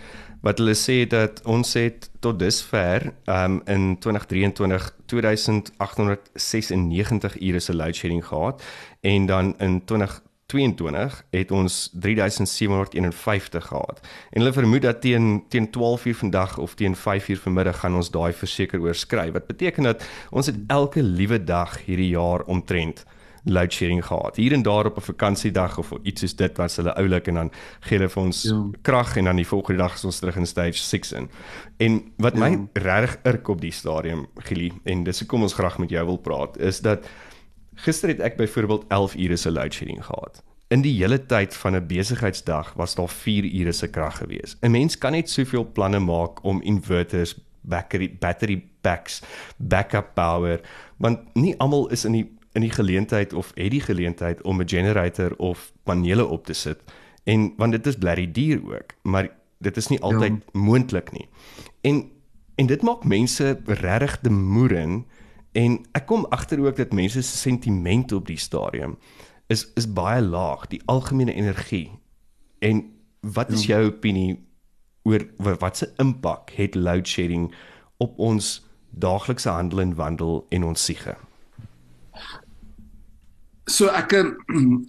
wat 0.46 0.58
hulle 0.58 0.74
sê 0.74 1.06
dat 1.08 1.40
ons 1.48 1.72
het 1.74 2.10
tot 2.20 2.38
dusver 2.38 3.12
ehm 3.24 3.52
um, 3.52 3.60
in 3.64 3.98
2023 3.98 4.94
2896 5.06 7.40
ure 7.40 7.60
se 7.60 7.74
load 7.74 7.94
shedding 7.94 8.26
gehad 8.26 8.62
en 9.00 9.26
dan 9.26 9.58
in 9.58 9.84
2022 10.46 11.24
het 11.30 11.50
ons 11.50 11.90
3751 11.92 13.66
gehad. 13.66 14.00
En 14.30 14.40
hulle 14.40 14.52
vermoed 14.52 14.82
dat 14.82 15.00
teen 15.00 15.44
teen 15.48 15.70
12:00 15.70 16.18
vandag 16.18 16.58
of 16.58 16.74
teen 16.74 16.94
5:00 16.96 17.40
vanmiddag 17.42 17.78
gaan 17.78 17.94
ons 17.94 18.10
daai 18.10 18.32
verseker 18.32 18.80
oorskry. 18.80 19.32
Wat 19.32 19.46
beteken 19.46 19.82
dat 19.82 20.08
ons 20.30 20.46
het 20.46 20.56
elke 20.66 21.02
liewe 21.02 21.44
dag 21.44 21.84
hierdie 21.84 22.08
jaar 22.08 22.42
omtrent 22.42 23.04
load 23.46 23.72
shedding 23.72 24.06
gehad. 24.06 24.36
Hier 24.36 24.52
en 24.52 24.62
daar 24.62 24.86
op 24.86 24.96
'n 24.96 25.00
vakansiedag 25.00 25.78
of 25.78 25.92
iets 26.02 26.20
soos 26.20 26.36
dit 26.36 26.56
wat 26.56 26.76
hulle 26.76 26.94
oulik 26.94 27.26
en 27.26 27.34
dan 27.34 27.50
gee 27.80 27.98
hulle 27.98 28.08
vir 28.08 28.22
ons 28.22 28.42
ja. 28.42 28.64
krag 28.82 29.16
en 29.16 29.24
dan 29.24 29.36
die 29.36 29.46
volgende 29.46 29.82
dag 29.82 29.94
is 29.94 30.04
ons 30.04 30.18
terug 30.18 30.36
in 30.36 30.46
stage 30.46 30.78
6 30.78 31.12
in. 31.12 31.30
En 31.76 32.12
wat 32.16 32.32
ja. 32.32 32.38
my 32.38 32.68
regtig 32.72 33.18
irk 33.22 33.48
op 33.48 33.60
die 33.60 33.72
stadium 33.72 34.26
Gili 34.34 34.72
en 34.84 35.04
dis 35.04 35.18
hoekom 35.18 35.42
ons 35.42 35.54
graag 35.54 35.78
met 35.78 35.90
jou 35.90 36.06
wil 36.06 36.16
praat 36.16 36.58
is 36.58 36.80
dat 36.80 37.06
gister 37.76 38.08
het 38.12 38.20
ek 38.20 38.36
byvoorbeeld 38.36 38.84
11 38.88 39.14
ure 39.14 39.36
se 39.36 39.50
load 39.50 39.74
shedding 39.74 40.04
gehad. 40.04 40.42
In 40.68 40.82
die 40.82 40.94
hele 40.98 41.18
tyd 41.26 41.54
van 41.54 41.76
'n 41.76 41.86
besigheidsdag 41.86 42.72
was 42.74 42.94
daar 42.94 43.08
4 43.08 43.44
ure 43.44 43.72
se 43.72 43.88
krag 43.88 44.18
gewees. 44.18 44.56
'n 44.60 44.70
Mens 44.70 44.98
kan 44.98 45.12
net 45.12 45.30
soveel 45.30 45.64
planne 45.72 45.98
maak 45.98 46.44
om 46.44 46.62
inverters, 46.62 47.36
battery 47.60 48.16
battery 48.18 48.64
packs, 48.80 49.22
backup 49.56 50.14
power, 50.14 50.60
want 50.96 51.18
nie 51.34 51.54
almal 51.58 51.90
is 51.90 52.04
in 52.04 52.12
die 52.12 52.36
in 52.56 52.64
die 52.64 52.72
geleentheid 52.72 53.32
of 53.32 53.52
het 53.54 53.70
die 53.70 53.80
geleentheid 53.84 54.42
om 54.42 54.60
'n 54.60 54.68
generator 54.68 55.36
of 55.36 55.72
panele 55.82 56.26
op 56.26 56.46
te 56.46 56.52
sit 56.52 56.80
en 57.24 57.52
want 57.56 57.72
dit 57.72 57.86
is 57.86 57.96
blerry 57.96 58.32
duur 58.32 58.60
ook 58.64 58.90
maar 59.02 59.28
dit 59.58 59.76
is 59.76 59.86
nie 59.86 60.00
altyd 60.00 60.32
ja. 60.32 60.60
moontlik 60.60 61.12
nie 61.12 61.28
en 61.80 62.10
en 62.54 62.66
dit 62.66 62.82
maak 62.82 63.04
mense 63.04 63.60
regtig 63.64 64.18
te 64.22 64.30
moerin 64.30 65.04
en 65.56 65.78
ek 65.96 66.06
kom 66.10 66.26
agter 66.36 66.60
ook 66.60 66.76
dat 66.76 66.92
mense 66.92 67.22
se 67.22 67.36
sentiment 67.36 68.12
op 68.12 68.26
die 68.28 68.40
stadium 68.40 68.96
is 69.52 69.66
is 69.80 69.88
baie 69.98 70.22
laag 70.22 70.66
die 70.72 70.82
algemene 70.92 71.34
energie 71.34 71.90
en 72.58 72.84
wat 73.20 73.52
is 73.52 73.64
ja. 73.64 73.76
jou 73.76 73.92
opinie 73.92 74.36
oor 75.08 75.24
wat 75.62 75.76
se 75.80 75.88
impak 76.02 76.52
het 76.58 76.74
load 76.74 77.08
shedding 77.08 77.48
op 78.02 78.18
ons 78.18 78.58
daaglikse 78.90 79.48
handel 79.48 79.80
en 79.80 79.94
wandel 79.94 80.44
en 80.50 80.64
ons 80.72 80.84
siege 80.84 81.16
So 83.66 83.90
ek 83.90 84.12
ehm, 84.14 84.28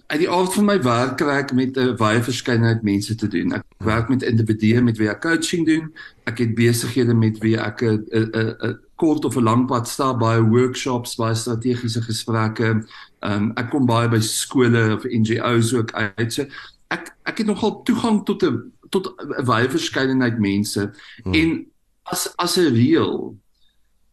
uit 0.06 0.20
die 0.20 0.28
aard 0.30 0.52
van 0.54 0.68
my 0.68 0.76
werk 0.84 1.16
kry 1.18 1.40
ek 1.42 1.50
met 1.52 1.74
'n 1.76 1.96
baie 1.98 2.20
verskeidenheid 2.22 2.84
mense 2.86 3.14
te 3.14 3.26
doen. 3.26 3.52
Ek 3.52 3.64
werk 3.82 4.08
met 4.08 4.22
individue 4.22 4.82
met 4.82 4.98
wie 4.98 5.08
ek 5.10 5.20
coaching 5.20 5.66
doen. 5.66 5.90
Ek 6.30 6.38
het 6.38 6.54
besighede 6.54 7.14
met 7.14 7.40
wie 7.42 7.56
ek 7.58 7.82
'n 7.82 8.06
'n 8.14 8.54
'n 8.62 8.78
kort 8.98 9.24
of 9.24 9.36
'n 9.36 9.44
lang 9.44 9.66
pad 9.66 9.88
stap 9.88 10.18
by 10.18 10.38
workshops, 10.42 11.16
by 11.16 11.32
strategiese 11.34 12.02
gesprekke. 12.02 12.84
Um, 13.22 13.52
ek 13.56 13.70
kom 13.70 13.86
baie 13.86 14.08
by 14.08 14.20
skole 14.20 14.94
of 14.94 15.06
NGO's 15.06 15.72
ook 15.74 15.92
uit. 15.92 16.32
So 16.32 16.46
ek 16.90 17.12
ek 17.24 17.38
het 17.38 17.46
nogal 17.46 17.82
toegang 17.82 18.24
tot 18.24 18.42
'n 18.42 18.72
tot 18.90 19.06
'n 19.06 19.44
wye 19.44 19.68
verskeidenheid 19.68 20.38
mense 20.38 20.92
hmm. 21.22 21.34
en 21.34 21.66
as 22.10 22.28
as 22.36 22.56
'n 22.56 22.72
reël 22.74 23.36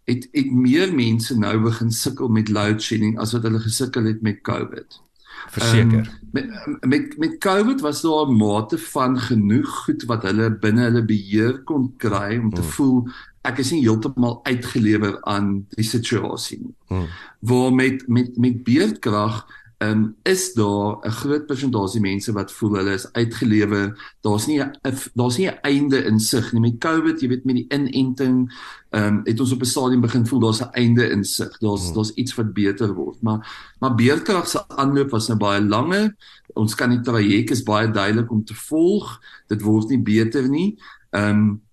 het 0.05 0.27
het 0.31 0.51
meer 0.51 0.93
mense 0.93 1.37
nou 1.37 1.57
begin 1.63 1.91
sukkel 1.91 2.27
met 2.27 2.49
load 2.49 2.81
shedding 2.81 3.17
as 3.19 3.33
wat 3.33 3.43
hulle 3.43 3.59
gesukkel 3.59 4.05
het 4.05 4.21
met 4.21 4.41
COVID. 4.41 5.01
Verseker. 5.49 6.05
Um, 6.05 6.29
met 6.31 6.45
met 6.81 7.17
met 7.17 7.37
COVID 7.37 7.81
was 7.81 8.01
daar 8.01 8.27
'n 8.27 8.37
mate 8.37 8.77
van 8.77 9.19
genoeg 9.19 9.69
goed 9.85 10.03
wat 10.03 10.23
hulle 10.23 10.57
binne 10.59 10.81
hulle 10.81 11.05
beheer 11.05 11.63
kon 11.63 11.93
kry 11.97 12.37
om 12.37 12.53
te 12.53 12.61
hmm. 12.61 12.69
voel 12.69 13.07
ek 13.45 13.61
is 13.63 13.71
nie 13.71 13.83
heeltemal 13.85 14.39
uitgelewer 14.43 15.19
aan 15.29 15.65
die 15.75 15.87
situasie 15.87 16.59
nie. 16.61 16.73
Hmm. 16.87 17.07
Waar 17.39 17.73
met 17.73 18.07
met 18.07 18.37
met 18.37 18.63
beerdkrag 18.63 19.45
um, 19.77 20.15
is 20.23 20.53
daar 20.53 20.97
'n 21.01 21.11
groot 21.11 21.45
persentasie 21.45 22.01
mense 22.01 22.31
wat 22.31 22.51
voel 22.51 22.75
hulle 22.75 22.93
is 22.93 23.11
uitgelewe. 23.13 23.97
Daar's 24.21 24.45
nie 24.45 24.61
'n 24.61 24.71
daar's 25.13 25.37
nie 25.37 25.47
'n 25.47 25.59
einde 25.61 26.03
in 26.03 26.19
sig 26.19 26.53
nie. 26.53 26.61
Met 26.61 26.77
COVID, 26.77 27.21
jy 27.21 27.27
weet 27.27 27.45
met 27.45 27.55
die 27.55 27.67
inenting, 27.69 28.53
ehm 28.89 29.05
um, 29.05 29.21
het 29.23 29.39
ons 29.39 29.51
op 29.51 29.61
'n 29.61 29.65
stadium 29.65 30.01
begin 30.01 30.25
voel 30.25 30.39
daar's 30.39 30.61
'n 30.61 30.71
einde 30.71 31.09
in 31.09 31.23
sig. 31.23 31.57
Daar's 31.57 31.85
hmm. 31.85 31.93
daar's 31.93 32.13
iets 32.13 32.35
wat 32.35 32.53
beter 32.53 32.93
word. 32.93 33.21
Maar 33.21 33.73
maar 33.79 33.95
beerdkrag 33.95 34.47
se 34.47 34.67
aanloop 34.67 35.09
was 35.09 35.27
nou 35.27 35.39
baie 35.39 35.61
langer. 35.61 36.15
Ons 36.53 36.75
kan 36.75 36.89
die 36.89 37.01
traject 37.01 37.51
is 37.51 37.63
baie 37.63 37.91
duidelik 37.91 38.31
om 38.31 38.45
te 38.45 38.53
volg. 38.53 39.19
Dit 39.47 39.61
word 39.61 39.89
nie 39.89 40.01
beter 40.01 40.49
nie. 40.49 40.79
Ehm 41.09 41.29
um, 41.29 41.64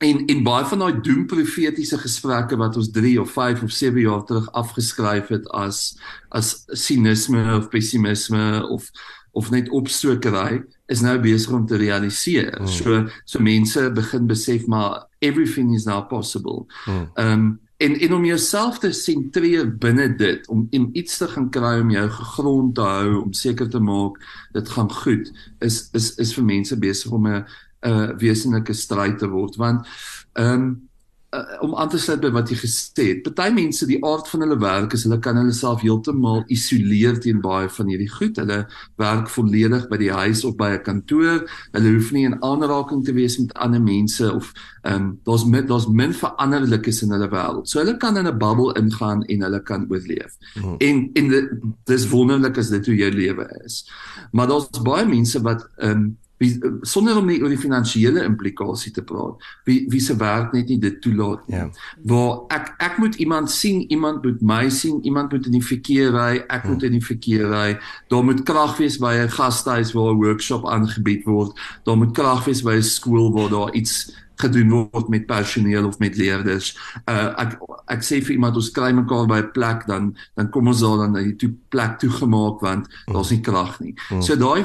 en 0.00 0.24
en 0.32 0.42
baie 0.42 0.64
van 0.64 0.80
daai 0.80 1.00
doemprofetiese 1.04 1.98
gesprekke 2.00 2.56
wat 2.56 2.76
ons 2.80 2.90
3 2.94 3.14
of 3.20 3.32
5 3.36 3.62
of 3.66 3.72
7 3.76 4.00
jaar 4.00 4.24
terug 4.24 4.48
afgeskryf 4.56 5.28
het 5.28 5.48
as 5.56 5.98
as 6.28 6.62
sinisme 6.66 7.42
of 7.56 7.68
pessimisme 7.68 8.66
of 8.68 8.88
of 9.36 9.50
net 9.50 9.68
opstokery 9.68 10.62
is 10.90 11.04
nou 11.04 11.18
besig 11.22 11.52
om 11.54 11.66
te 11.66 11.76
realiseer. 11.78 12.56
Hmm. 12.56 12.66
So 12.66 13.06
so 13.24 13.42
mense 13.44 13.90
begin 13.94 14.26
besef 14.26 14.66
maar 14.66 15.04
everything 15.18 15.74
is 15.74 15.84
now 15.84 16.00
possible. 16.08 16.66
Hmm. 16.84 17.10
Ehm 17.14 17.32
um, 17.32 17.58
en 17.80 17.98
en 17.98 18.12
om 18.14 18.24
jouself 18.24 18.78
te 18.78 18.92
sentreer 18.92 19.68
binne 19.78 20.08
dit 20.16 20.48
om 20.48 20.66
om 20.70 20.88
iets 20.92 21.16
te 21.16 21.28
gaan 21.28 21.48
kry 21.50 21.78
om 21.80 21.90
jou 21.90 22.08
gegrond 22.10 22.74
te 22.74 22.84
hou 22.84 23.22
om 23.22 23.32
seker 23.32 23.68
te 23.68 23.80
maak 23.80 24.18
dit 24.52 24.68
gaan 24.68 24.90
goed 24.92 25.30
is 25.64 25.88
is 25.96 26.10
is 26.20 26.34
vir 26.36 26.44
mense 26.44 26.76
besig 26.78 27.12
om 27.12 27.26
'n 27.26 27.44
'n 27.82 27.90
uh, 27.90 28.08
wesenlike 28.18 28.72
stryd 28.72 29.18
te 29.18 29.28
word 29.28 29.56
want 29.56 29.86
ehm 30.32 30.52
um, 30.52 30.90
uh, 31.30 31.62
om 31.62 31.74
aan 31.74 31.88
te 31.88 31.98
sluit 31.98 32.20
by 32.22 32.30
wat 32.34 32.50
jy 32.50 32.56
gesê 32.58 33.06
het. 33.10 33.22
Party 33.26 33.48
mense 33.54 33.86
die 33.88 33.98
aard 34.06 34.28
van 34.30 34.44
hulle 34.44 34.58
werk 34.60 34.94
is 34.96 35.04
hulle 35.06 35.20
kan 35.22 35.38
hulle 35.38 35.54
self 35.54 35.82
heeltemal 35.84 36.42
isoleer 36.52 37.20
teen 37.22 37.40
baie 37.44 37.68
van 37.70 37.90
hierdie 37.90 38.10
goed. 38.10 38.38
Hulle 38.40 38.60
werk 39.00 39.30
volledig 39.32 39.86
by 39.90 40.00
die 40.00 40.10
huis 40.12 40.44
of 40.48 40.56
by 40.58 40.72
'n 40.74 40.84
kantoor. 40.86 41.44
Hulle 41.72 41.94
hoef 41.94 42.12
nie 42.12 42.26
in 42.26 42.38
aanraking 42.42 43.04
te 43.04 43.14
wees 43.14 43.38
met 43.38 43.54
ander 43.54 43.82
mense 43.82 44.32
of 44.32 44.52
ehm 44.82 44.94
um, 44.94 45.20
daar's 45.24 45.44
met 45.44 45.68
daar's 45.68 45.86
min 45.86 46.12
veranderlikes 46.12 47.02
in 47.02 47.12
hulle 47.14 47.28
wêreld. 47.28 47.68
So 47.68 47.78
hulle 47.78 47.96
kan 47.96 48.16
in 48.16 48.26
'n 48.26 48.38
bubbel 48.38 48.74
ingaan 48.76 49.22
en 49.24 49.42
hulle 49.42 49.62
kan 49.62 49.86
oorleef. 49.90 50.36
Hmm. 50.54 50.76
En 50.78 51.10
en 51.14 51.28
dit 51.28 51.48
dis 51.84 52.08
wonderlik 52.08 52.58
as 52.58 52.70
dit 52.70 52.86
hoe 52.86 52.96
jou 52.96 53.10
lewe 53.10 53.46
is. 53.64 53.86
Maar 54.32 54.48
daar's 54.48 54.82
baie 54.82 55.06
mense 55.06 55.40
wat 55.42 55.68
ehm 55.78 55.90
um, 55.90 56.18
wie 56.40 56.58
sonder 56.88 57.18
om 57.20 57.26
nie 57.28 57.38
oor 57.42 57.52
die 57.52 57.60
finansiële 57.60 58.24
implikasie 58.24 58.92
te 58.96 59.04
praat 59.04 59.42
wie 59.68 59.82
wie 59.92 60.00
se 60.00 60.16
werk 60.20 60.54
net 60.56 60.70
nie 60.72 60.78
dit 60.80 61.00
toelaat 61.04 61.48
nie 61.48 61.58
ja 61.58 61.66
waar 62.10 62.46
ek 62.56 62.72
ek 62.86 62.96
moet 63.02 63.18
iemand 63.20 63.52
sien 63.52 63.82
iemand 63.92 64.24
moet 64.24 64.40
my 64.52 64.62
sien 64.72 65.02
iemand 65.04 65.32
moet 65.32 65.50
in 65.50 65.58
die 65.58 65.64
verkeer 65.64 66.14
ry 66.16 66.40
ek 66.48 66.64
moet 66.70 66.86
in 66.88 66.96
die 66.96 67.04
verkeer 67.04 67.44
ry 67.52 67.68
daar 68.12 68.24
moet 68.24 68.40
krag 68.48 68.78
wees 68.80 68.96
by 69.02 69.12
'n 69.20 69.34
gastehuis 69.36 69.92
waar 69.92 70.14
'n 70.14 70.22
workshop 70.24 70.64
aangebied 70.64 71.28
word 71.28 71.52
daar 71.84 72.00
moet 72.00 72.16
krag 72.16 72.44
wees 72.48 72.64
by 72.64 72.76
'n 72.80 72.88
skool 72.96 73.32
waar 73.36 73.50
daar 73.50 73.74
iets 73.74 74.10
gedoen 74.40 74.70
word 74.70 75.08
met 75.08 75.26
personeel 75.26 75.86
of 75.86 75.98
met 75.98 76.16
leerders. 76.16 76.72
Uh 77.04 77.32
ek 77.40 77.56
ek 77.92 78.04
sê 78.06 78.20
vir 78.24 78.36
iemand 78.38 78.56
ons 78.56 78.70
kry 78.76 78.92
mekaar 78.96 79.26
by 79.28 79.40
'n 79.42 79.52
plek 79.52 79.86
dan 79.86 80.16
dan 80.36 80.50
kom 80.50 80.68
ons 80.68 80.80
daar 80.80 80.96
dan 81.04 81.12
die 81.12 81.36
toe 81.36 81.52
plek 81.68 81.98
toegemaak 81.98 82.60
want 82.60 82.88
daar's 83.06 83.30
nie 83.30 83.40
krag 83.40 83.80
nie. 83.80 83.94
Mm. 84.10 84.22
So 84.22 84.36
daai 84.36 84.64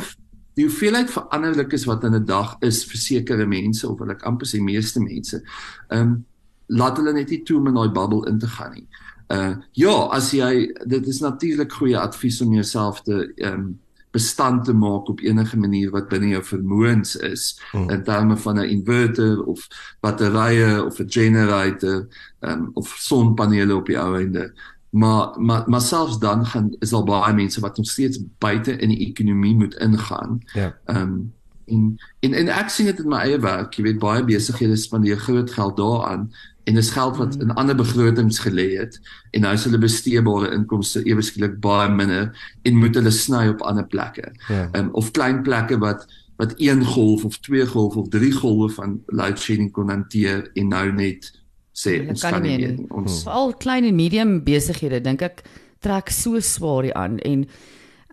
die 0.56 0.66
hoeveelheid 0.66 1.12
veranderlikes 1.12 1.86
wat 1.86 2.04
in 2.04 2.16
'n 2.16 2.26
dag 2.26 2.56
is 2.62 2.84
vir 2.86 2.98
sekere 2.98 3.46
mense 3.46 3.88
of 3.88 4.00
wil 4.00 4.12
ek 4.12 4.24
amper 4.24 4.48
sê 4.48 4.62
meeste 4.62 5.00
mense. 5.00 5.42
Ehm 5.90 6.02
um, 6.02 6.26
laat 6.68 6.98
hulle 6.98 7.14
net 7.14 7.30
nie 7.30 7.44
toe 7.44 7.60
om 7.60 7.68
in 7.68 7.76
daai 7.78 7.92
bubble 7.94 8.26
in 8.30 8.40
te 8.40 8.48
gaan 8.48 8.74
nie. 8.74 8.88
Uh 9.30 9.56
ja, 9.74 9.96
as 10.14 10.32
jy 10.32 10.74
dit 10.86 11.08
is 11.08 11.20
natuurlik 11.20 11.72
goeie 11.72 11.98
advies 11.98 12.42
om 12.42 12.54
jouself 12.54 13.02
te 13.02 13.34
ehm 13.36 13.54
um, 13.54 13.80
bestand 14.16 14.64
te 14.66 14.74
maak 14.74 15.10
op 15.10 15.20
enige 15.20 15.58
manier 15.60 15.92
wat 15.92 16.08
binne 16.08 16.30
jou 16.32 16.44
vermoëns 16.44 17.18
is 17.28 17.50
hmm. 17.72 17.90
in 17.92 18.04
terme 18.04 18.38
van 18.38 18.60
'n 18.60 18.70
inverter 18.70 19.44
of 19.44 19.68
batterye 20.00 20.86
of 20.86 21.00
'n 21.00 21.10
generator 21.10 22.08
um, 22.40 22.70
of 22.74 22.96
sonpanele 23.00 23.76
op 23.76 23.86
die 23.86 24.00
ou 24.00 24.16
einde 24.16 24.54
maar 24.96 25.42
maar 25.42 25.64
maar 25.66 25.82
selfs 25.82 26.20
dan 26.20 26.46
gaan 26.46 26.76
is 26.80 26.94
al 26.94 27.04
baie 27.04 27.34
mense 27.34 27.60
wat 27.60 27.78
nog 27.78 27.88
steeds 27.88 28.20
buite 28.38 28.72
in 28.72 28.90
die 28.90 29.08
ekonomie 29.08 29.56
moet 29.56 29.76
ingaan. 29.76 30.40
Ja. 30.54 30.78
Ehm 30.86 31.02
um, 31.02 31.34
en 31.66 32.00
en 32.20 32.34
en 32.34 32.48
ek 32.48 32.70
sien 32.70 32.86
dit 32.86 33.00
in 33.00 33.10
my 33.10 33.20
eie 33.26 33.40
werk, 33.42 33.74
jy 33.76 33.84
weet 33.84 34.00
baie 34.00 34.24
besighede 34.24 34.76
spandeer 34.80 35.18
groot 35.20 35.52
geld 35.52 35.78
daaraan 35.78 36.30
en 36.64 36.80
dis 36.80 36.90
geld 36.90 37.18
wat 37.18 37.36
in 37.42 37.52
ander 37.54 37.76
begrotings 37.76 38.40
gelê 38.40 38.68
het 38.78 39.00
en 39.32 39.44
nou 39.44 39.54
is 39.54 39.66
hulle 39.68 39.82
besteedbare 39.82 40.54
inkomste 40.56 41.04
ewe 41.04 41.26
skielik 41.26 41.60
baie 41.60 41.90
minder 41.92 42.32
en 42.64 42.78
moet 42.80 42.96
hulle 42.96 43.12
sny 43.12 43.48
op 43.52 43.66
ander 43.68 43.88
plekke. 43.88 44.32
Ja. 44.48 44.70
Ehm 44.72 44.86
um, 44.86 44.94
of 44.94 45.12
klein 45.12 45.42
plekke 45.44 45.78
wat 45.84 46.08
wat 46.40 46.54
een 46.58 46.86
golf 46.86 47.26
of 47.26 47.38
twee 47.40 47.68
golf 47.68 47.96
of 47.96 48.08
drie 48.16 48.32
golwe 48.32 48.70
van 48.70 49.02
load 49.08 49.40
shedding 49.40 49.72
kon 49.72 49.90
hanteer 49.90 50.50
en 50.54 50.72
nou 50.72 50.92
net 50.92 51.34
sê 51.76 52.00
ons 52.08 52.24
kan 52.24 52.40
nie 52.42 52.56
meer 52.56 52.76
nie. 52.78 52.88
Ons 52.96 53.24
al 53.28 53.54
klein 53.60 53.88
en 53.88 53.96
medium 53.96 54.38
besighede 54.46 55.02
dink 55.04 55.26
ek 55.26 55.44
trek 55.84 56.10
so 56.14 56.40
swaar 56.40 56.88
hier 56.88 56.96
aan 56.98 57.20
en 57.28 57.44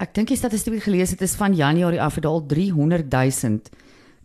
ek 0.02 0.16
dink 0.16 0.32
die 0.32 0.40
statistiek 0.40 0.82
gelees 0.82 1.14
het 1.14 1.22
is 1.22 1.36
van 1.38 1.54
Januarie 1.54 2.02
af 2.02 2.18
het 2.18 2.26
al 2.26 2.42
300 2.50 3.06
000 3.12 3.60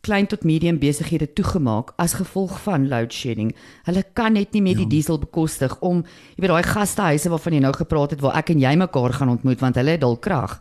klein 0.06 0.28
tot 0.30 0.46
medium 0.48 0.80
besighede 0.80 1.28
toegemaak 1.38 1.94
as 2.02 2.16
gevolg 2.18 2.54
van 2.64 2.88
load 2.88 3.14
shedding. 3.14 3.54
Hulle 3.88 4.04
kan 4.14 4.34
net 4.38 4.54
nie 4.56 4.64
meer 4.64 4.78
ja. 4.78 4.86
die 4.86 4.98
diesel 4.98 5.20
bekostig 5.20 5.74
om 5.86 6.04
jy 6.36 6.46
weet 6.46 6.54
daai 6.54 6.70
gastehuise 6.70 7.32
waarvan 7.34 7.58
jy 7.58 7.62
nou 7.66 7.74
gepraat 7.76 8.16
het 8.16 8.24
waar 8.24 8.38
ek 8.40 8.54
en 8.56 8.64
jy 8.64 8.74
mekaar 8.80 9.16
gaan 9.20 9.34
ontmoet 9.36 9.62
want 9.64 9.80
hulle 9.82 9.98
het 9.98 10.04
dalk 10.06 10.24
krag. 10.26 10.58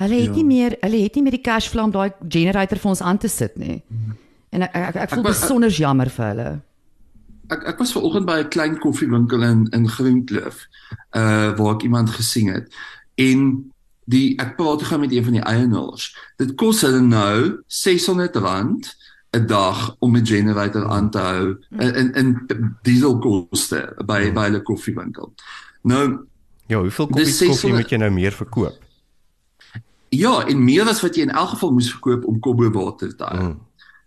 Hulle 0.00 0.22
het 0.22 0.32
ja. 0.32 0.38
nie 0.38 0.46
meer 0.48 0.78
hulle 0.80 1.04
het 1.04 1.18
nie 1.18 1.26
meer 1.26 1.36
die 1.36 1.44
cash 1.44 1.68
flow 1.72 1.88
om 1.88 1.94
daai 1.94 2.12
generator 2.28 2.80
vir 2.80 2.92
ons 2.94 3.04
aan 3.04 3.20
te 3.20 3.28
sit 3.28 3.56
nie. 3.60 3.80
Mhm. 3.88 4.18
En 4.50 4.66
ek 4.66 4.74
ek, 4.74 4.88
ek, 4.88 5.00
ek 5.04 5.14
voel 5.14 5.28
besonder 5.30 5.70
jammer 5.70 6.10
vir 6.10 6.28
hulle 6.32 6.50
ek 7.50 7.66
ek 7.74 7.78
was 7.78 7.92
ver 7.92 8.02
oggend 8.02 8.26
by 8.26 8.40
'n 8.40 8.48
klein 8.48 8.78
koffiewinkel 8.78 9.42
in 9.42 9.66
in 9.70 9.88
Groenkloof 9.88 10.66
uh 11.16 11.50
waar 11.56 11.74
ek 11.74 11.82
iemand 11.82 12.10
gesien 12.10 12.48
het. 12.48 12.74
En 13.14 13.70
die 14.04 14.34
ek 14.40 14.56
praat 14.56 14.82
gou 14.82 14.98
met 15.00 15.12
een 15.12 15.24
van 15.24 15.32
die 15.38 15.46
eienaars. 15.46 16.10
Dit 16.36 16.54
kos 16.54 16.82
hulle 16.86 17.00
nou 17.00 17.62
R600 17.66 18.96
'n 19.30 19.46
dag 19.46 19.96
om 19.98 20.16
'n 20.16 20.26
generator 20.26 20.88
aan 20.88 21.10
te 21.10 21.18
hou 21.18 21.56
in 21.78 21.94
in, 21.94 22.14
in 22.14 22.76
dieselkoste 22.82 23.94
by 24.06 24.24
hmm. 24.24 24.34
by 24.34 24.46
'n 24.50 24.62
koffiewinkel. 24.62 25.34
Nou 25.82 26.26
ja 26.66 26.78
hoeveel 26.78 27.06
koffie 27.06 27.48
koffie 27.48 27.72
moet 27.72 27.90
jy 27.90 27.96
nou 27.96 28.10
meer 28.10 28.32
verkoop? 28.32 28.78
Ja 30.08 30.46
en 30.46 30.64
meer 30.64 30.88
as 30.88 31.00
wat 31.00 31.14
jy 31.14 31.22
in 31.22 31.30
elk 31.30 31.48
geval 31.48 31.72
moes 31.72 31.90
verkoop 31.90 32.24
om 32.24 32.40
Kobo 32.40 32.70
water 32.70 33.16
te 33.16 33.24
hou. 33.24 33.38
Hmm. 33.38 33.58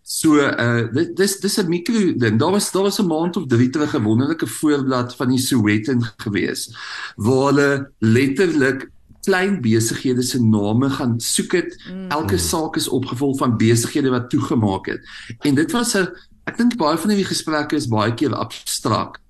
So 0.04 0.36
uh 0.36 0.84
dit 0.92 1.16
dis 1.16 1.40
dis 1.40 1.58
'n 1.60 1.70
mikro 1.70 2.14
ding. 2.18 2.40
Daar 2.40 2.52
was 2.52 2.72
daar 2.72 2.84
was 2.84 3.00
'n 3.00 3.08
maand 3.08 3.38
of 3.38 3.48
3 3.48 3.70
terug 3.70 3.96
'n 3.96 4.04
wonderlike 4.04 4.48
voorblad 4.48 5.16
van 5.16 5.30
die 5.30 5.38
Sowetan 5.38 6.04
gewees 6.18 6.76
waar 7.16 7.46
hulle 7.46 7.92
letterlik 8.00 8.92
klein 9.24 9.62
besighede 9.62 10.22
se 10.22 10.44
name 10.44 10.90
gaan 10.90 11.20
soek 11.20 11.52
het. 11.52 11.84
Mm. 11.88 12.10
Elke 12.10 12.38
saak 12.38 12.76
is 12.76 12.88
opgevul 12.88 13.38
van 13.38 13.58
besighede 13.58 14.10
wat 14.10 14.30
toegemaak 14.30 14.86
het. 14.86 15.08
En 15.40 15.56
dit 15.56 15.72
was 15.72 15.96
'n 15.96 16.08
ek 16.44 16.58
dink 16.58 16.76
baie 16.76 16.98
van 16.98 17.10
die 17.10 17.26
gesprekke 17.26 17.76
is 17.76 17.88
baie 17.88 18.14
keer 18.14 18.36
abstrakt. 18.36 19.22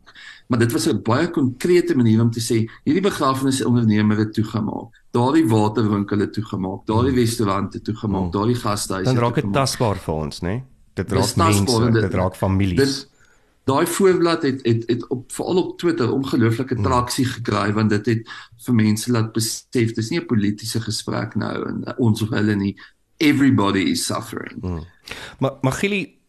Maar 0.47 0.59
dit 0.59 0.71
was 0.71 0.87
'n 0.87 1.01
baie 1.01 1.29
konkrete 1.29 1.95
manier 1.95 2.21
om 2.21 2.31
te 2.31 2.41
sê 2.41 2.65
hierdie 2.83 3.09
begrafenisondernemer 3.09 4.17
het 4.17 4.33
toegemaak. 4.33 5.02
Daardie 5.13 5.45
waterwinkel 5.45 6.23
het 6.25 6.33
toegemaak, 6.33 6.85
daardie 6.89 7.11
mm. 7.13 7.19
restaurante 7.21 7.81
toegemaak, 7.81 8.27
mm. 8.27 8.31
daardie 8.33 8.57
gastehuise. 8.57 9.13
Dan 9.13 9.21
raak 9.21 9.35
dit 9.37 9.51
tasbaar 9.53 9.99
vir 10.01 10.13
ons, 10.13 10.41
né? 10.41 10.49
Nee? 10.49 10.63
dit 10.93 11.11
raak 11.11 11.35
mense, 11.35 11.79
dit, 11.85 11.99
dit 12.01 12.13
raak 12.19 12.37
families. 12.37 13.01
Daai 13.63 13.85
voorblad 13.87 14.43
het 14.43 14.65
het 14.67 14.83
het 14.91 15.05
op 15.07 15.31
veral 15.31 15.61
op 15.61 15.77
Twitter 15.79 16.11
ongelooflike 16.11 16.75
hmm. 16.75 16.83
traksie 16.83 17.25
gekry 17.25 17.69
want 17.73 17.93
dit 17.95 18.09
het 18.11 18.33
vir 18.65 18.75
mense 18.75 19.11
laat 19.11 19.31
besef 19.35 19.93
dis 19.95 20.09
nie 20.11 20.19
'n 20.19 20.27
politieke 20.27 20.81
gesprek 20.83 21.35
nou 21.35 21.53
en 21.69 21.85
ons 21.97 22.21
of 22.21 22.29
hulle 22.29 22.55
nie 22.55 22.75
everybody 23.17 23.85
is 23.95 24.05
suffering. 24.05 24.59
Hmm. 24.61 24.83
Maar 25.39 25.53
maar 25.61 25.79
Gili 25.79 26.19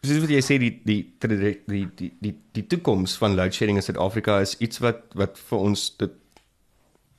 soos 0.00 0.18
wat 0.24 0.30
jy 0.30 0.40
sê 0.40 0.58
die 0.58 0.80
die 0.84 1.02
die 1.18 1.60
die 1.66 1.88
die 1.96 2.12
die 2.20 2.34
die 2.52 2.66
toekoms 2.66 3.18
van 3.18 3.34
load 3.34 3.52
shedding 3.52 3.76
in 3.76 3.84
Suid-Afrika 3.84 4.40
is 4.40 4.56
iets 4.58 4.78
wat 4.78 5.12
wat 5.14 5.38
vir 5.38 5.58
ons 5.58 5.96
dit 5.96 6.12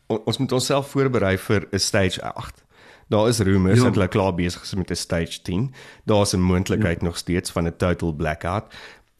ons 0.09 0.37
moet 0.37 0.51
onsself 0.51 0.89
voorberei 0.89 1.37
vir 1.37 1.67
'n 1.71 1.79
stage 1.79 2.21
8 2.21 2.63
Daar 3.09 3.27
is 3.27 3.39
rumors 3.39 3.77
Ja. 3.79 3.83
dat 3.83 3.93
hulle 3.95 4.07
klaar 4.07 4.35
besig 4.35 4.61
is 4.63 4.75
met 4.75 4.91
'n 4.91 4.95
stage 4.95 5.41
10. 5.41 5.73
Daar's 6.05 6.33
'n 6.33 6.39
moontlikheid 6.41 7.01
nog 7.01 7.17
steeds 7.17 7.51
van 7.51 7.65
'n 7.67 7.75
total 7.77 8.13
blackout. 8.13 8.73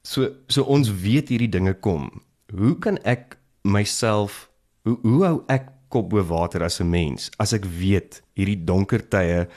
So 0.04 0.30
so 0.48 0.62
ons 0.64 0.92
weet 1.02 1.30
hierdie 1.30 1.50
dinge 1.50 1.74
kom. 1.74 2.22
Hoe 2.56 2.78
kan 2.80 2.98
ek 3.04 3.38
myself 3.64 4.50
hoe 4.84 4.98
hoe 5.02 5.24
hou 5.26 5.44
ek 5.48 5.68
kop 5.90 6.10
bo 6.10 6.24
water 6.24 6.64
as 6.64 6.80
'n 6.80 6.90
mens 6.90 7.30
as 7.38 7.54
ek 7.54 7.66
weet 7.66 8.22
hierdie 8.36 8.64
donker 8.64 9.02
tye 9.10 9.48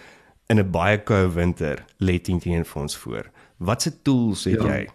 in 0.49 0.59
'n 0.59 0.71
baie 0.71 0.99
koue 1.03 1.29
winter 1.35 1.85
lê 2.01 2.19
teen 2.21 2.39
teen 2.41 2.65
vir 2.65 2.83
ons 2.83 2.97
voor? 2.97 3.31
Watse 3.59 4.03
tools 4.03 4.45
het 4.45 4.63
Ja. 4.63 4.67
jy? 4.77 4.89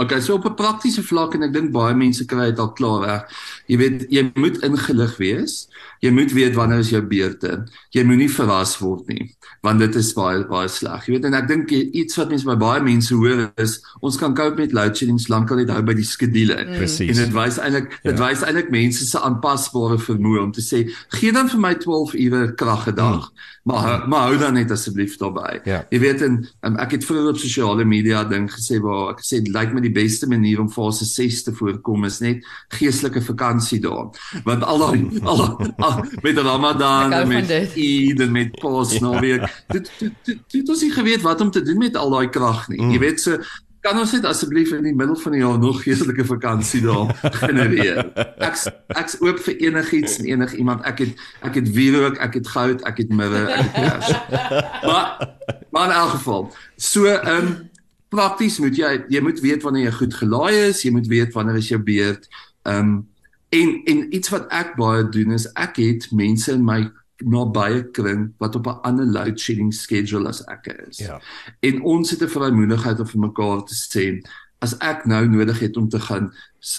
Okay, 0.00 0.20
so 0.20 0.34
op 0.34 0.44
'n 0.44 0.54
praktiese 0.54 1.02
vlak 1.02 1.34
en 1.34 1.42
ek 1.42 1.52
dink 1.52 1.72
baie 1.74 1.94
mense 1.94 2.24
kry 2.24 2.44
dit 2.50 2.58
al 2.58 2.72
klaar 2.72 3.00
reg. 3.04 3.22
Jy 3.66 3.76
weet, 3.76 4.04
jy 4.08 4.30
moet 4.34 4.62
ingelig 4.62 5.16
wees. 5.16 5.54
Jy 6.00 6.10
moet 6.10 6.32
weet 6.32 6.54
wanneer 6.54 6.78
is 6.78 6.90
jou 6.90 7.02
beurte. 7.02 7.64
Jy 7.90 8.04
moenie 8.04 8.28
verras 8.30 8.76
word 8.78 9.08
nie, 9.08 9.34
want 9.62 9.78
dit 9.80 9.94
is 9.96 10.12
baie 10.14 10.44
baie 10.46 10.68
sleg. 10.68 11.06
Jy 11.06 11.12
weet, 11.16 11.24
en 11.24 11.34
ek 11.34 11.48
dink 11.48 11.70
iets 11.70 12.16
wat 12.16 12.28
mense 12.30 12.44
by 12.46 12.54
baie 12.56 12.80
mense 12.82 13.14
hoor 13.14 13.50
is 13.58 13.78
ons 14.00 14.16
kan 14.16 14.34
cope 14.34 14.56
met 14.58 14.72
load 14.72 14.96
shedding 14.96 15.18
lankal 15.28 15.56
net 15.56 15.70
hou 15.70 15.82
by 15.82 15.94
die 15.94 16.04
skedule. 16.06 16.54
Presies. 16.78 17.10
En 17.18 17.24
dit 17.24 17.34
wys 17.34 17.58
eintlik 17.58 17.90
dit 18.04 18.18
Ja. 18.18 18.28
wys 18.28 18.42
eintlik 18.42 18.70
mense 18.70 19.04
se 19.06 19.18
aanpasbare 19.18 19.98
vermoë 19.98 20.42
om 20.42 20.52
te 20.52 20.60
sê, 20.62 20.84
gee 21.18 21.32
dan 21.32 21.48
vir 21.48 21.60
my 21.60 21.74
12 21.74 22.14
ure 22.14 22.54
krag 22.54 22.86
'n 22.88 22.94
dag, 22.94 23.30
maar 23.64 23.78
hou- 23.82 24.06
maar 24.08 24.20
hou 24.28 24.38
dan 24.38 24.54
net 24.54 24.70
asseblief 24.70 25.16
daarbey. 25.18 25.60
Ja. 25.64 25.84
Jy 25.90 25.98
weet 26.00 26.22
en 26.22 26.46
um, 26.62 26.76
ek 26.76 26.90
het 26.92 27.04
vroeër 27.04 27.28
op 27.30 27.36
sosiale 27.38 27.84
media 27.84 28.24
ding 28.24 28.48
gesê 28.50 28.80
waar 28.80 29.10
ek 29.10 29.18
gesê 29.20 29.42
dit 29.42 29.48
lyk 29.54 29.72
my 29.74 29.80
die 29.80 29.90
beste 29.92 30.26
manier 30.26 30.60
om 30.60 30.68
fase 30.70 31.04
6 31.04 31.42
te 31.42 31.52
voorkom 31.52 32.04
is 32.04 32.20
net 32.20 32.44
geestelike 32.70 33.20
vakansie 33.22 33.80
daar. 33.80 34.08
Want 34.44 34.62
al 34.64 34.78
daai 34.78 35.20
al, 35.22 35.58
al 35.78 35.87
met 36.22 36.38
Ramadan 36.38 37.12
Ek 37.12 37.22
en 37.22 37.28
met 37.28 37.48
dit. 37.48 37.78
Eid 37.84 38.20
en 38.26 38.34
met 38.34 38.52
Paasnaweek. 38.60 39.46
Dit 39.72 39.90
dit 40.26 40.68
ons 40.68 40.82
nie 40.84 40.92
geweet 40.92 41.24
wat 41.26 41.40
om 41.40 41.50
te 41.50 41.62
doen 41.62 41.78
met 41.78 41.96
al 41.96 42.14
daai 42.16 42.28
krag 42.34 42.68
nie. 42.72 42.82
Jy 42.92 43.00
weet 43.06 43.24
so 43.24 43.38
kan 43.84 43.98
ons 44.00 44.12
net 44.16 44.26
asseblief 44.26 44.72
in 44.74 44.86
die 44.88 44.94
middel 44.96 45.16
van 45.20 45.34
die 45.34 45.40
jaar 45.40 45.58
nog 45.60 45.80
geestelike 45.84 46.24
vakansie 46.26 46.80
daar 46.84 47.12
genereer. 47.42 48.02
Ek's 48.44 48.66
ek's 48.98 49.18
oop 49.24 49.40
vir 49.46 49.58
enigiets 49.68 50.18
en 50.18 50.30
enigiemand. 50.32 50.84
Ek 50.88 51.04
het 51.04 51.24
ek 51.46 51.60
het 51.60 51.70
wierook, 51.76 52.18
ek 52.24 52.40
het 52.40 52.50
goud, 52.54 52.84
ek 52.88 53.02
het 53.04 53.14
mirre, 53.14 53.46
ek 53.54 53.68
het 53.68 53.76
kers. 53.78 54.12
Maar 54.88 55.36
maar 55.70 55.90
in 55.90 55.96
elk 56.00 56.14
geval, 56.16 56.48
so 56.76 57.06
ehm 57.06 57.34
um, 57.36 57.54
prakties 58.08 58.56
moet 58.62 58.76
jy 58.76 58.94
jy 59.12 59.20
moet 59.22 59.40
weet 59.44 59.62
wanneer 59.62 59.90
jy 59.90 59.94
goed 59.98 60.14
gelaai 60.16 60.54
is, 60.68 60.82
jy 60.82 60.92
moet 60.94 61.08
weet 61.10 61.36
wanneer 61.36 61.60
is 61.60 61.70
jou 61.72 61.80
beurt. 61.82 62.28
Ehm 62.64 62.78
um, 62.78 62.98
en 63.48 63.82
en 63.84 64.14
iets 64.14 64.28
wat 64.28 64.48
ek 64.52 64.76
baie 64.76 65.08
doen 65.08 65.32
is 65.32 65.46
ek 65.52 65.76
het 65.76 66.10
mense 66.12 66.52
in 66.52 66.64
my 66.64 66.82
nabye 67.24 67.82
kring 67.90 68.28
wat 68.38 68.54
op 68.54 68.66
'n 68.66 68.80
ander 68.82 69.06
load 69.06 69.40
shedding 69.40 69.74
schedule 69.74 70.28
as 70.28 70.44
ek 70.44 70.66
is. 70.88 70.98
Ja. 70.98 71.20
En 71.60 71.82
ons 71.82 72.10
het 72.10 72.22
'n 72.22 72.28
vrymoedigheid 72.28 73.00
om 73.00 73.06
vir 73.06 73.20
mekaar 73.20 73.64
te 73.64 73.74
sê 73.74 74.20
as 74.58 74.74
ek 74.82 75.04
nou 75.06 75.22
nodig 75.30 75.58
het 75.62 75.76
om 75.76 75.88
te 75.88 76.00
gaan 76.00 76.32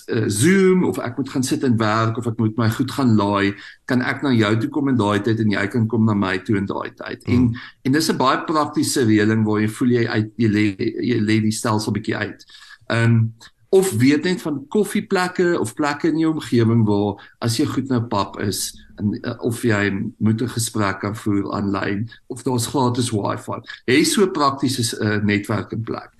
uh, 0.07 0.23
Zoom 0.27 0.83
of 0.83 0.97
ek 0.97 1.17
moet 1.17 1.29
gaan 1.29 1.43
sit 1.43 1.63
en 1.63 1.77
werk 1.79 2.17
of 2.17 2.27
ek 2.27 2.39
moet 2.41 2.57
my 2.59 2.67
goed 2.75 2.91
gaan 2.91 3.15
laai, 3.15 3.55
kan 3.85 4.01
ek 4.01 4.23
na 4.25 4.33
jou 4.35 4.51
toe 4.59 4.69
kom 4.69 4.91
in 4.91 4.99
daai 4.99 5.21
tyd 5.23 5.39
en 5.39 5.53
jy 5.55 5.67
kan 5.71 5.87
kom 5.87 6.05
na 6.05 6.13
my 6.17 6.37
toe 6.43 6.57
in 6.59 6.67
daai 6.69 6.91
tyd. 6.91 7.23
Mm. 7.27 7.35
En 7.35 7.55
en 7.87 7.91
dis 7.91 8.09
'n 8.11 8.17
baie 8.17 8.43
praktiese 8.43 9.05
reëling 9.07 9.45
waar 9.47 9.61
jy 9.61 9.69
voel 9.69 9.89
jy 9.89 10.07
uit 10.07 10.31
jy 10.35 10.49
lê 10.49 10.65
jy 11.11 11.19
lê 11.19 11.39
die 11.41 11.55
stelsel 11.55 11.95
bietjie 11.95 12.17
uit. 12.17 12.45
Ehm 12.89 13.03
um, 13.03 13.33
of 13.69 13.91
weet 13.91 14.23
net 14.23 14.41
van 14.41 14.65
koffieplekke 14.67 15.59
of 15.59 15.73
plekke 15.73 16.07
in 16.09 16.17
jou 16.17 16.31
omgewing 16.33 16.85
waar 16.87 17.35
as 17.45 17.57
jy 17.59 17.67
goed 17.69 17.89
nou 17.89 18.01
pap 18.09 18.39
is 18.41 18.71
en 18.97 19.13
uh, 19.21 19.35
of 19.45 19.61
jy 19.63 19.83
moet 20.17 20.41
'n 20.41 20.55
gesprek 20.55 20.99
kan 20.99 21.15
voer 21.15 21.51
aanlyn 21.53 22.09
of 22.27 22.43
daar's 22.43 22.67
gratis 22.67 23.11
wifi. 23.11 23.61
Hê 23.85 24.03
so 24.03 24.27
prakties 24.27 24.79
is 24.79 24.93
'n 24.93 25.05
uh, 25.05 25.23
netwerk 25.23 25.71
in 25.71 25.83
plek. 25.83 26.11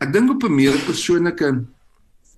Ek 0.00 0.12
dink 0.12 0.30
op 0.30 0.42
'n 0.42 0.54
meer 0.54 0.76
persoonlike 0.86 1.64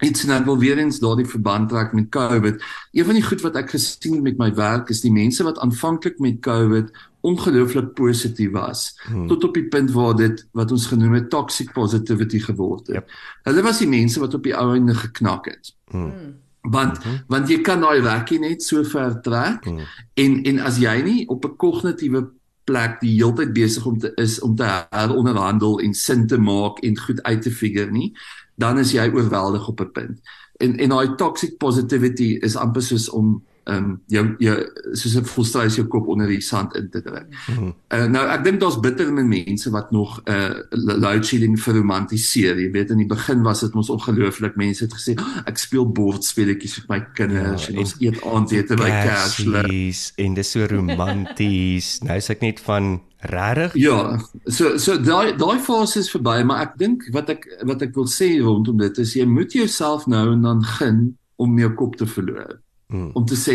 iets 0.00 0.24
en 0.24 0.34
ek 0.36 0.44
wil 0.44 0.58
weer 0.58 0.78
eens 0.78 0.98
daardie 1.00 1.26
verband 1.26 1.68
trek 1.68 1.92
met 1.92 2.10
COVID. 2.12 2.62
Een 2.92 3.04
van 3.04 3.14
die 3.14 3.24
goed 3.24 3.40
wat 3.40 3.56
ek 3.56 3.70
gesien 3.70 4.14
het 4.14 4.22
met 4.22 4.38
my 4.38 4.54
werk 4.54 4.90
is 4.92 5.00
die 5.00 5.12
mense 5.12 5.44
wat 5.44 5.58
aanvanklik 5.58 6.18
met 6.18 6.40
COVID 6.40 6.90
ongelooflik 7.26 7.92
positief 7.98 8.50
was 8.54 8.92
hmm. 9.08 9.26
tot 9.26 9.44
op 9.44 9.54
die 9.54 9.66
punt 9.68 9.90
waar 9.96 10.14
dit 10.16 10.44
wat 10.56 10.72
ons 10.74 10.86
genoem 10.86 11.18
het 11.18 11.30
toxic 11.30 11.72
positivity 11.74 12.38
geword 12.44 12.86
het. 12.86 13.00
Yep. 13.00 13.14
Hulle 13.50 13.64
was 13.66 13.82
die 13.82 13.90
mense 13.90 14.22
wat 14.22 14.34
op 14.38 14.46
die 14.46 14.54
ou 14.56 14.72
einde 14.74 14.94
geknak 14.94 15.50
het. 15.50 15.74
Hmm. 15.90 16.38
Want 16.66 16.98
mm 16.98 17.02
-hmm. 17.02 17.22
want 17.26 17.48
jy 17.48 17.60
kan 17.62 17.80
daai 17.80 18.00
rekkie 18.02 18.38
net 18.38 18.62
so 18.62 18.82
ver 18.82 19.20
trek 19.22 19.66
mm. 19.66 19.84
en 20.14 20.42
en 20.42 20.58
as 20.58 20.78
jy 20.82 21.02
nie 21.02 21.28
op 21.28 21.44
'n 21.44 21.56
kognitiewe 21.56 22.26
plek 22.64 23.00
die 23.00 23.14
heeltyd 23.14 23.52
besig 23.54 23.86
om 23.86 23.98
te 23.98 24.12
is 24.14 24.40
om 24.40 24.56
te 24.56 24.66
heronderhandel 24.90 25.80
en 25.80 25.94
sin 25.94 26.26
te 26.26 26.38
maak 26.38 26.78
en 26.78 26.98
goed 26.98 27.22
uit 27.22 27.42
te 27.42 27.50
figure 27.50 27.90
nie, 27.90 28.10
dan 28.54 28.78
is 28.78 28.92
jy 28.92 29.06
oorweldig 29.14 29.68
op 29.68 29.80
'n 29.80 29.92
punt. 29.92 30.20
En 30.56 30.76
en 30.76 30.88
daai 30.88 31.14
toxic 31.14 31.56
positivity 31.56 32.38
is 32.42 32.56
amper 32.56 32.82
soos 32.82 33.08
om 33.08 33.44
ehm 33.66 33.84
um, 33.84 34.02
jou 34.06 34.22
jou 34.38 34.56
soos 34.92 35.16
'n 35.16 35.24
volstruis 35.26 35.74
jou 35.74 35.86
kop 35.90 36.06
onder 36.08 36.28
die 36.30 36.40
sand 36.40 36.74
in 36.76 36.90
te 36.90 37.02
druk. 37.02 37.26
Mm 37.48 37.54
-hmm. 37.56 37.74
uh, 37.94 38.06
nou 38.06 38.26
ek 38.28 38.44
dink 38.44 38.60
daar's 38.60 38.80
bitter 38.80 39.12
min 39.12 39.28
mense 39.28 39.70
wat 39.70 39.90
nog 39.90 40.20
'n 40.24 40.32
uh, 40.32 40.54
load 40.70 41.26
shedding 41.26 41.60
verromantiseer. 41.60 42.60
Jy 42.60 42.70
weet 42.70 42.90
in 42.90 42.98
die 42.98 43.06
begin 43.06 43.42
was 43.42 43.60
dit 43.60 43.74
mos 43.74 43.90
ongelooflik. 43.90 44.56
Mense 44.56 44.84
het 44.84 44.94
gesê 44.94 45.18
oh, 45.18 45.42
ek 45.44 45.58
speel 45.58 45.92
bordspeletjies 45.92 46.78
met 46.78 46.88
my 46.88 47.06
kinders 47.14 47.66
ja, 47.66 47.72
en 47.72 47.78
ons 47.78 47.94
eet 47.98 48.22
aandete 48.22 48.74
by 48.74 48.90
Kerslig 48.90 50.12
en 50.16 50.34
dis 50.34 50.50
so 50.50 50.64
romanties. 50.66 51.98
nou 52.06 52.16
is 52.16 52.30
ek 52.30 52.40
net 52.40 52.60
van 52.60 53.00
regtig? 53.18 53.74
Ja, 53.74 54.18
so 54.44 54.78
so 54.78 55.00
daai 55.00 55.36
daai 55.36 55.58
fase 55.58 55.98
is 55.98 56.10
verby, 56.10 56.44
maar 56.44 56.62
ek 56.68 56.78
dink 56.78 57.02
wat 57.12 57.30
ek 57.34 57.48
wat 57.66 57.82
ek 57.82 57.94
wil 57.94 58.06
sê 58.06 58.38
rondom 58.38 58.78
dit 58.78 58.98
is 58.98 59.14
jy 59.14 59.26
moet 59.26 59.52
jouself 59.52 60.06
nou 60.06 60.32
en 60.32 60.42
dan 60.42 60.62
gun 60.78 61.16
om 61.36 61.58
jou 61.58 61.72
kop 61.74 61.96
te 61.96 62.06
verloor. 62.06 62.60
Hmm. 62.86 63.10
Om 63.18 63.24
te 63.26 63.34
sê 63.34 63.54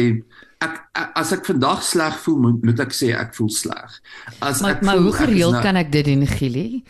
ek, 0.59 0.73
ek 0.91 1.13
as 1.21 1.29
ek 1.31 1.45
vandag 1.47 1.83
sleg 1.87 2.17
voel 2.25 2.39
moet, 2.45 2.65
moet 2.67 2.81
ek 2.83 2.95
sê 2.95 3.13
ek 3.15 3.31
voel 3.37 3.51
sleg. 3.55 3.93
As 4.43 4.59
maar, 4.59 4.75
ek 4.75 4.83
maar 4.83 4.99
voel, 4.99 5.07
hoe 5.07 5.13
gereeld 5.21 5.55
nou, 5.55 5.63
kan 5.63 5.79
ek 5.79 5.91
dit 5.93 6.09
doen, 6.09 6.25
Gielie? 6.27 6.81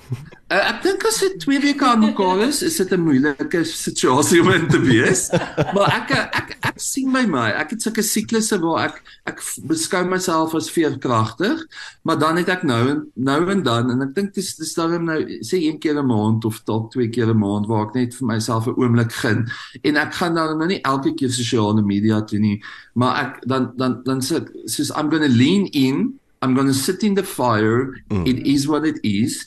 Uh, 0.51 0.59
ek 0.67 0.81
dink 0.83 1.03
as 1.07 1.17
dit 1.23 1.35
2 1.45 1.61
weke 1.63 1.85
aan 1.87 2.01
mekaar 2.03 2.41
is, 2.43 2.57
is 2.67 2.75
dit 2.81 2.89
'n 2.91 2.99
moeilike 2.99 3.61
situasie 3.63 4.41
om 4.41 4.49
in 4.51 4.67
te 4.67 4.81
wees. 4.83 5.29
maar 5.75 5.87
ek 5.95 6.11
ek 6.11 6.49
ek 6.67 6.81
sien 6.83 7.07
by 7.13 7.23
my, 7.23 7.45
ek 7.55 7.71
het 7.71 7.85
sulke 7.85 8.03
siklusse 8.03 8.59
waar 8.59 8.89
ek 8.89 8.97
ek 9.31 9.39
beskou 9.63 10.03
myself 10.03 10.51
as 10.59 10.67
veerkragtig, 10.75 11.63
maar 12.03 12.19
dan 12.19 12.35
het 12.35 12.51
ek 12.51 12.67
nou 12.67 12.81
en 12.89 12.99
nou 13.15 13.39
en 13.47 13.63
dan 13.63 13.95
en 13.95 14.03
ek 14.03 14.11
dink 14.17 14.35
dis 14.35 14.51
dis 14.59 14.75
dan 14.75 14.99
nou 15.07 15.21
sê 15.39 15.61
een 15.63 15.79
keer 15.79 16.03
'n 16.03 16.11
maand 16.11 16.43
of 16.43 16.59
dalk 16.67 16.91
twee 16.91 17.07
keer 17.07 17.31
'n 17.31 17.39
maand 17.39 17.71
waar 17.71 17.87
ek 17.87 17.95
net 17.95 18.11
vir 18.19 18.27
myself 18.27 18.67
'n 18.67 18.75
oomblik 18.75 19.11
gun 19.23 19.47
en 19.87 19.95
ek 19.95 20.13
gaan 20.19 20.35
dan 20.35 20.57
nou 20.57 20.67
nie 20.67 20.83
elke 20.83 21.15
keer 21.15 21.31
sosiale 21.31 21.81
media 21.81 22.19
toe 22.27 22.39
nie, 22.39 22.59
maar 22.93 23.15
ek 23.23 23.47
dan 23.47 23.71
dan 23.77 24.03
dan 24.03 24.19
sê 24.19 24.43
soos 24.67 24.91
I'm 24.99 25.07
going 25.07 25.23
to 25.23 25.31
lean 25.31 25.71
in 25.71 26.19
I'm 26.43 26.55
going 26.55 26.67
to 26.67 26.73
sit 26.73 27.03
in 27.03 27.13
the 27.13 27.23
fire. 27.23 28.01
Mm. 28.09 28.27
It 28.27 28.47
is 28.47 28.67
what 28.67 28.83
it 28.83 28.97
is. 29.03 29.45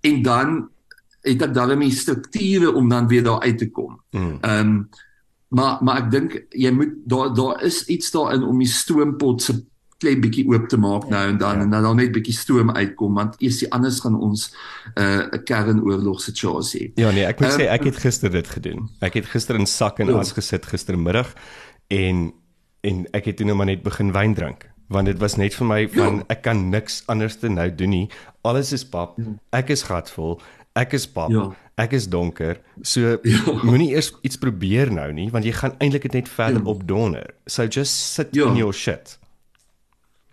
En 0.00 0.22
dan 0.22 0.68
het 1.22 1.42
ek 1.42 1.54
daarmee 1.54 1.90
strukture 1.90 2.72
om 2.72 2.88
dan 2.88 3.08
weer 3.08 3.22
daar 3.22 3.40
uit 3.40 3.58
te 3.58 3.70
kom. 3.70 4.00
Ehm 4.10 4.22
mm. 4.22 4.38
um, 4.42 4.88
maar 5.52 5.82
maar 5.84 6.00
ek 6.02 6.08
dink 6.10 6.38
jy 6.56 6.70
moet 6.72 6.94
daar 7.04 7.34
daar 7.36 7.60
is 7.62 7.84
iets 7.92 8.10
daarin 8.10 8.44
om 8.48 8.58
die 8.58 8.68
stoompot 8.68 9.42
se 9.42 9.58
klein 10.02 10.22
bietjie 10.22 10.46
oop 10.50 10.64
te 10.68 10.78
maak 10.80 11.04
ja, 11.06 11.10
nou 11.14 11.28
en 11.28 11.38
dan 11.38 11.60
ja. 11.60 11.64
en 11.66 11.70
dan 11.70 11.86
dan 11.86 12.00
net 12.00 12.12
bietjie 12.14 12.34
stoom 12.34 12.72
uitkom 12.72 13.20
want 13.20 13.36
eers 13.38 13.60
die 13.62 13.68
anders 13.76 14.00
gaan 14.00 14.16
ons 14.18 14.48
'n 14.94 15.02
uh, 15.04 15.42
kernoorlog 15.44 16.20
situasie. 16.20 16.92
Ja 16.96 17.10
nee, 17.10 17.26
ek 17.28 17.40
moet 17.40 17.52
um, 17.52 17.60
sê 17.60 17.68
ek 17.68 17.84
het 17.84 17.96
gister 17.96 18.30
dit 18.30 18.48
gedoen. 18.48 18.88
Ek 19.00 19.14
het 19.14 19.26
gister 19.26 19.54
in 19.60 19.66
sak 19.66 20.00
en 20.00 20.08
ja. 20.08 20.18
as 20.18 20.32
gesit 20.32 20.66
gistermiddag 20.66 21.34
en 21.88 22.32
en 22.80 23.06
ek 23.12 23.30
het 23.30 23.36
toe 23.36 23.46
nou 23.46 23.56
maar 23.56 23.70
net 23.70 23.82
begin 23.82 24.12
wyn 24.12 24.34
drink 24.34 24.71
want 24.88 25.06
dit 25.06 25.18
was 25.18 25.36
net 25.36 25.54
vir 25.54 25.66
my 25.66 25.80
van 25.92 26.20
ja. 26.20 26.26
ek 26.34 26.42
kan 26.46 26.68
niks 26.70 27.02
anders 27.12 27.36
te 27.40 27.48
nou 27.48 27.68
doen 27.74 27.90
nie. 27.90 28.06
Alles 28.42 28.72
is 28.72 28.84
pap. 28.84 29.18
Ek 29.50 29.70
is 29.74 29.84
gatvol. 29.88 30.40
Ek 30.78 30.94
is 30.96 31.06
pap. 31.06 31.30
Ja. 31.32 31.50
Ek 31.80 31.94
is 31.96 32.08
donker. 32.08 32.60
So 32.82 33.16
ja. 33.22 33.40
moenie 33.62 33.92
eers 33.94 34.12
iets 34.22 34.38
probeer 34.40 34.92
nou 34.92 35.08
nie 35.12 35.30
want 35.32 35.48
jy 35.48 35.54
gaan 35.56 35.76
eintlik 35.78 36.08
dit 36.08 36.20
net 36.20 36.30
verder 36.30 36.62
ja. 36.62 36.68
opdonder. 36.74 37.34
So 37.46 37.66
just 37.66 38.14
sit 38.16 38.34
ja. 38.36 38.50
in 38.50 38.60
your 38.60 38.76
shit. 38.76 39.18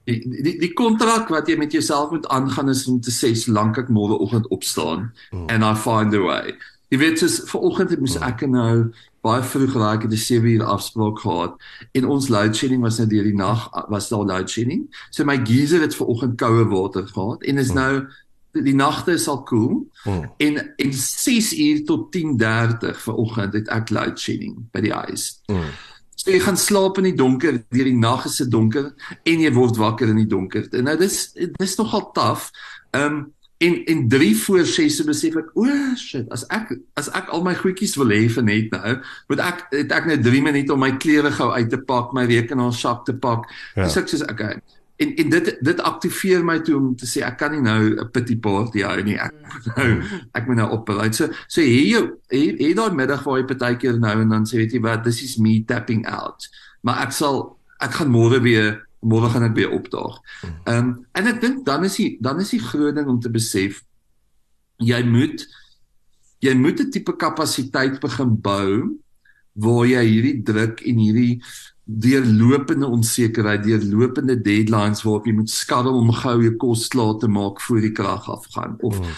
Die 0.10 0.20
die 0.26 0.58
die 0.60 0.74
kontrak 0.74 1.30
wat 1.30 1.48
jy 1.48 1.58
met 1.60 1.76
jouself 1.76 2.12
moet 2.12 2.28
aangaan 2.34 2.72
is 2.74 2.88
om 2.90 3.00
te 3.02 3.14
sê 3.14 3.36
solank 3.38 3.78
ek 3.84 3.94
môre 3.94 4.18
oggend 4.18 4.48
opstaan 4.50 5.12
mm. 5.32 5.48
and 5.50 5.64
I 5.64 5.76
find 5.78 6.16
a 6.18 6.24
way. 6.24 6.58
Jy 6.90 6.98
weet 6.98 7.20
soos 7.22 7.42
vanoggend 7.52 7.90
het 7.94 8.00
moes 8.02 8.18
mm. 8.18 8.24
ek 8.26 8.46
nou 8.50 8.90
baie 9.26 9.44
vroeg 9.44 9.76
geraak 9.76 10.06
het 10.08 10.14
'n 10.14 10.18
7 10.18 10.50
uur 10.50 10.64
afspraak 10.64 11.20
gehad 11.20 11.54
en 11.92 12.06
ons 12.06 12.30
load 12.30 12.56
shedding 12.56 12.82
was 12.82 12.98
net 12.98 13.10
deur 13.10 13.24
die 13.24 13.36
nag 13.36 13.70
was 13.90 14.10
daar 14.10 14.26
load 14.26 14.50
shedding. 14.50 14.88
So 15.10 15.26
my 15.26 15.38
geyser 15.46 15.82
het 15.82 15.96
vanoggend 15.96 16.38
koue 16.38 16.66
water 16.66 17.08
gehad 17.08 17.44
en 17.44 17.58
is 17.58 17.70
mm. 17.70 17.76
nou 17.76 18.08
die 18.52 18.76
nagte 18.76 19.12
is 19.12 19.28
al 19.28 19.44
koel 19.44 19.86
cool, 20.04 20.18
mm. 20.18 20.32
en 20.38 20.74
en 20.76 20.94
6 20.94 21.54
uur 21.54 21.86
tot 21.86 22.10
10:30 22.16 22.98
vanoggend 22.98 23.54
het 23.54 23.68
ek 23.68 23.90
load 23.90 24.20
shedding 24.20 24.58
by 24.72 24.82
die 24.82 24.94
huis. 24.94 25.42
Mm. 25.46 25.70
So 26.16 26.32
jy 26.32 26.40
gaan 26.40 26.58
slaap 26.58 26.98
in 26.98 27.04
die 27.04 27.16
donker, 27.16 27.62
deur 27.70 27.88
die 27.88 27.96
nag 27.96 28.26
is 28.26 28.42
dit 28.42 28.50
donker 28.52 28.90
en 29.24 29.40
jy 29.40 29.52
word 29.54 29.78
wakker 29.80 30.10
in 30.10 30.20
die 30.20 30.28
donker. 30.28 30.66
En 30.76 30.90
nou 30.90 30.98
dis 30.98 31.32
dis 31.36 31.76
nogal 31.80 32.10
taaf. 32.12 32.50
Ehm 32.92 33.14
um, 33.14 33.28
en 33.60 33.86
en 33.86 34.08
3 34.08 34.38
voor 34.38 34.66
6 34.66 34.96
se 34.96 35.04
besef 35.04 35.36
ek, 35.36 35.52
o 35.54 35.66
oh, 35.68 35.96
shit, 36.00 36.28
as 36.32 36.46
ek 36.56 36.72
as 37.00 37.10
ek 37.18 37.28
al 37.36 37.44
my 37.44 37.52
goedjies 37.60 37.98
wil 38.00 38.14
hê 38.16 38.22
vir 38.32 38.46
net 38.48 38.72
nou, 38.72 38.94
moet 39.28 39.42
ek 39.44 39.66
het 39.74 39.92
ek 39.98 40.08
net 40.08 40.24
3 40.24 40.44
minute 40.46 40.72
om 40.72 40.80
my 40.80 40.94
klere 41.02 41.32
gou 41.36 41.50
uit 41.52 41.68
te 41.72 41.80
pak, 41.90 42.14
my 42.16 42.24
rekenaar 42.30 42.72
sak 42.76 43.04
te 43.10 43.18
pak. 43.20 43.50
Ja. 43.76 43.84
Dis 43.84 44.00
ek 44.00 44.08
sê 44.14 44.22
okay. 44.32 44.62
En 45.04 45.12
en 45.12 45.36
dit 45.36 45.52
dit 45.68 45.84
aktiveer 45.92 46.48
my 46.48 46.58
toe 46.64 46.78
om 46.80 46.90
te 46.96 47.08
sê 47.08 47.26
ek 47.28 47.36
kan 47.44 47.52
nie 47.52 47.62
nou 47.68 48.00
'n 48.00 48.10
pity 48.16 48.40
party 48.40 48.88
hou 48.88 49.04
nie. 49.04 49.20
Ek 49.20 49.36
nou 49.76 49.90
ek 50.40 50.48
moet 50.48 50.60
nou 50.64 50.72
opbelei 50.80 51.12
so 51.12 51.28
so 51.48 51.60
hier 51.60 52.16
hier 52.32 52.56
hier 52.56 52.76
daai 52.76 52.96
middag 52.96 53.28
waar 53.28 53.44
jy 53.44 53.48
partykeer 53.48 54.00
nou 54.00 54.16
en 54.24 54.30
dan 54.30 54.48
sê 54.48 54.64
weet 54.64 54.72
jy 54.72 54.80
wat 54.88 55.04
this 55.04 55.20
is 55.24 55.36
me 55.38 55.60
tapping 55.68 56.08
out. 56.08 56.48
Maar 56.84 57.04
ek 57.08 57.12
sal 57.12 57.60
ek 57.84 58.00
gaan 58.00 58.12
môre 58.12 58.40
weer 58.40 58.88
môre 59.00 59.30
gaan 59.32 59.48
ek 59.48 59.56
weer 59.56 59.72
opdaag 59.72 60.20
ehm 60.44 60.78
um, 60.78 60.94
en 61.14 61.32
ek 61.34 61.42
dink 61.42 61.66
dan 61.66 61.84
is 61.88 61.96
die 61.96 62.18
dan 62.22 62.40
is 62.40 62.52
die 62.56 62.64
groot 62.64 62.96
ding 62.96 63.08
om 63.08 63.20
te 63.20 63.32
besef 63.32 63.84
jy 64.78 65.02
moet 65.04 65.46
jy 66.40 66.54
moet 66.56 66.80
'n 66.80 66.92
tipe 66.92 67.16
kapasiteit 67.16 68.00
begin 68.00 68.36
bou 68.36 69.00
waar 69.60 69.86
jy 69.88 70.04
hierdie 70.06 70.40
druk 70.44 70.82
en 70.88 70.98
hierdie 71.04 71.42
deurlopende 71.90 72.86
onsekerheid, 72.88 73.64
deurlopende 73.66 74.36
deadlines 74.42 75.02
waarop 75.04 75.26
jy 75.26 75.34
moet 75.34 75.50
skarrel 75.50 75.98
om 75.98 76.12
gou 76.14 76.36
jou 76.44 76.56
kos 76.62 76.88
klaar 76.88 77.16
te 77.18 77.28
maak 77.28 77.62
voor 77.66 77.82
die 77.82 77.96
krag 77.98 78.30
afgaan 78.30 78.78
of 78.80 79.00
mm. 79.00 79.14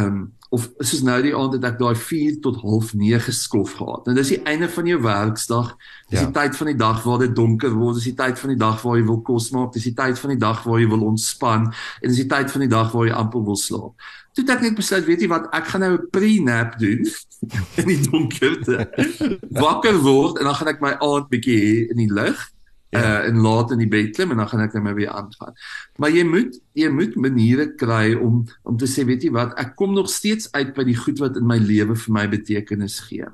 ehm 0.00 0.06
um, 0.06 0.22
of 0.52 0.66
is 0.84 0.90
dit 0.90 1.04
nou 1.06 1.16
die 1.24 1.32
aand 1.36 1.54
dat 1.56 1.62
ek 1.70 1.78
daai 1.80 1.96
4 1.96 2.34
tot 2.44 2.58
half 2.60 2.90
9 2.92 3.32
skof 3.32 3.70
gehad. 3.78 4.08
En 4.10 4.18
dis 4.18 4.34
die 4.34 4.42
einde 4.44 4.68
van 4.68 4.90
jou 4.90 4.98
werksdag. 5.00 5.70
Dis 6.12 6.20
ja. 6.20 6.26
die 6.28 6.34
tyd 6.36 6.58
van 6.58 6.68
die 6.68 6.76
dag 6.76 6.98
waar 7.06 7.22
dit 7.22 7.32
donker 7.36 7.72
word. 7.72 7.96
Dis 7.96 8.10
die 8.10 8.18
tyd 8.18 8.36
van 8.38 8.52
die 8.52 8.58
dag 8.60 8.82
waar 8.84 8.98
jy 9.00 9.06
wil 9.08 9.22
kos 9.24 9.48
maak. 9.56 9.72
Dis 9.72 9.88
die 9.88 9.94
tyd 9.96 10.20
van 10.20 10.34
die 10.34 10.42
dag 10.42 10.60
waar 10.66 10.82
jy 10.82 10.90
wil 10.92 11.06
ontspan 11.08 11.70
en 11.72 12.04
dis 12.12 12.20
die 12.20 12.28
tyd 12.28 12.52
van 12.52 12.66
die 12.66 12.70
dag 12.74 12.92
waar 12.92 13.08
jy 13.08 13.16
amper 13.16 13.46
wil 13.48 13.56
slaap. 13.56 14.10
Toe 14.36 14.44
ek 14.52 14.64
net 14.64 14.76
besluit, 14.76 15.08
weet 15.08 15.24
jy 15.24 15.30
wat, 15.32 15.48
ek 15.56 15.72
gaan 15.72 15.84
nou 15.84 15.92
'n 15.96 16.08
pre-nap 16.12 16.76
doen 16.80 17.00
in 17.80 17.88
die 17.88 18.00
donkerte. 18.04 18.88
Wakker 19.64 20.04
word 20.04 20.36
en 20.36 20.52
dan 20.52 20.58
gaan 20.60 20.72
ek 20.76 20.84
my 20.84 20.92
aand 21.00 21.32
bietjie 21.32 21.88
in 21.88 22.04
die 22.04 22.12
lig 22.12 22.44
ja. 22.92 23.00
uh 23.00 23.28
en 23.28 23.40
laat 23.40 23.70
in 23.72 23.80
die 23.82 23.88
bed 23.88 24.12
klim 24.16 24.34
en 24.34 24.42
dan 24.42 24.48
gaan 24.48 24.64
ek 24.66 24.76
net 24.76 24.84
my 24.84 24.94
weer 24.96 25.12
aangaan. 25.12 25.54
Maar 25.96 26.12
jy 26.12 26.24
moet 26.28 26.58
jy 26.76 26.88
moet 26.92 27.14
maniere 27.16 27.68
kry 27.80 28.14
om 28.14 28.42
om 28.68 28.76
te 28.80 28.88
sê, 28.88 29.06
weet 29.08 29.24
jy 29.24 29.32
wat, 29.34 29.54
ek 29.60 29.74
kom 29.80 29.94
nog 29.96 30.10
steeds 30.12 30.50
uit 30.52 30.74
by 30.76 30.84
die 30.88 30.98
goed 30.98 31.20
wat 31.22 31.38
in 31.40 31.48
my 31.48 31.58
lewe 31.60 31.96
vir 31.96 32.16
my 32.18 32.26
betekenis 32.32 33.00
gee. 33.08 33.28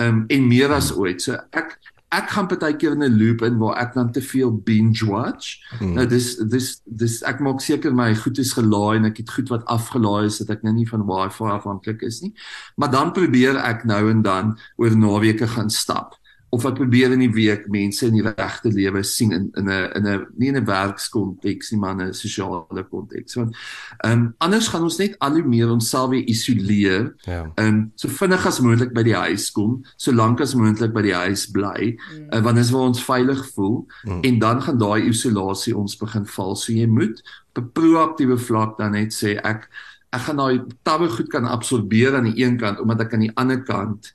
Um 0.00 0.24
en 0.30 0.46
meer 0.48 0.74
as 0.74 0.92
ooit. 0.94 1.22
So 1.22 1.38
ek 1.50 1.78
ek 2.12 2.28
gaan 2.28 2.46
partykeer 2.46 2.92
in 2.92 3.02
'n 3.02 3.18
loop 3.18 3.42
in 3.42 3.58
waar 3.58 3.80
ek 3.80 3.94
dan 3.94 4.12
te 4.12 4.20
veel 4.20 4.52
binge 4.52 5.06
watch. 5.06 5.58
Hmm. 5.78 5.94
Nou 5.94 6.06
dis 6.06 6.36
dis 6.36 6.80
dis 6.84 7.22
ek 7.22 7.40
maak 7.40 7.60
seker 7.60 7.94
my 7.94 8.14
goed 8.14 8.38
is 8.38 8.52
gelaai 8.52 8.96
en 8.96 9.04
ek 9.04 9.16
het 9.16 9.30
goed 9.30 9.48
wat 9.48 9.64
afgelaai 9.64 10.26
is 10.26 10.38
dat 10.38 10.50
ek 10.50 10.62
nou 10.62 10.74
nie 10.74 10.88
van 10.88 11.06
wifi 11.06 11.44
afhanklik 11.44 12.02
is 12.02 12.20
nie. 12.20 12.34
Maar 12.76 12.90
dan 12.90 13.12
probeer 13.12 13.56
ek 13.56 13.84
nou 13.84 14.10
en 14.10 14.22
dan 14.22 14.58
oor 14.76 14.96
naweke 14.96 15.46
gaan 15.46 15.70
stap 15.70 16.20
of 16.52 16.66
ek 16.68 16.74
probeer 16.76 17.14
in 17.14 17.22
die 17.22 17.32
week 17.32 17.64
mense 17.72 18.04
in 18.04 18.18
die 18.18 18.24
regte 18.26 18.68
lewe 18.72 19.00
sien 19.08 19.30
in 19.32 19.46
in 19.56 19.70
'n 19.70 19.92
in 19.96 20.06
'n 20.06 20.26
nie 20.36 20.48
in 20.48 20.56
'n 20.56 20.66
werkskonteks 20.68 21.70
nie 21.72 21.78
maar 21.80 21.94
in 21.96 22.08
'n 22.08 22.14
sosiale 22.14 22.84
konteks. 22.90 23.34
Want 23.34 23.56
ehm 24.04 24.12
um, 24.12 24.34
anders 24.38 24.68
gaan 24.68 24.82
ons 24.82 24.98
net 24.98 25.16
al 25.18 25.32
hoe 25.32 25.48
meer 25.48 25.70
onsself 25.70 26.10
weer 26.10 26.28
isoleer. 26.28 27.14
Ja. 27.24 27.52
Ehm 27.54 27.68
um, 27.68 27.92
so 27.94 28.08
vinnig 28.08 28.46
as 28.46 28.60
moontlik 28.60 28.92
by 28.92 29.02
die 29.02 29.16
huis 29.16 29.50
kom, 29.50 29.80
so 29.96 30.12
lank 30.12 30.40
as 30.40 30.54
moontlik 30.54 30.92
by 30.92 31.02
die 31.02 31.14
huis 31.14 31.46
bly, 31.50 31.96
mm. 31.96 32.28
uh, 32.34 32.42
want 32.42 32.56
dis 32.56 32.70
waar 32.70 32.88
ons 32.92 33.04
veilig 33.04 33.48
voel 33.54 33.86
mm. 34.04 34.20
en 34.20 34.38
dan 34.38 34.62
gaan 34.62 34.78
daai 34.78 35.08
isolasie 35.08 35.76
ons 35.76 35.96
begin 35.96 36.26
val. 36.26 36.56
So 36.56 36.72
jy 36.72 36.86
moet 36.86 37.22
op 37.56 37.64
'n 37.64 37.72
proaktiewe 37.72 38.38
vlak 38.38 38.76
dan 38.78 38.92
net 38.92 39.12
sê 39.12 39.40
ek 39.40 39.68
ek 40.12 40.20
gaan 40.20 40.36
daai 40.36 40.60
tawe 40.84 41.08
goed 41.08 41.28
kan 41.32 41.48
absorbeer 41.48 42.16
aan 42.16 42.28
die 42.28 42.44
een 42.44 42.58
kant 42.60 42.80
omdat 42.80 43.00
ek 43.00 43.12
aan 43.12 43.24
die 43.24 43.36
ander 43.40 43.62
kant 43.64 44.12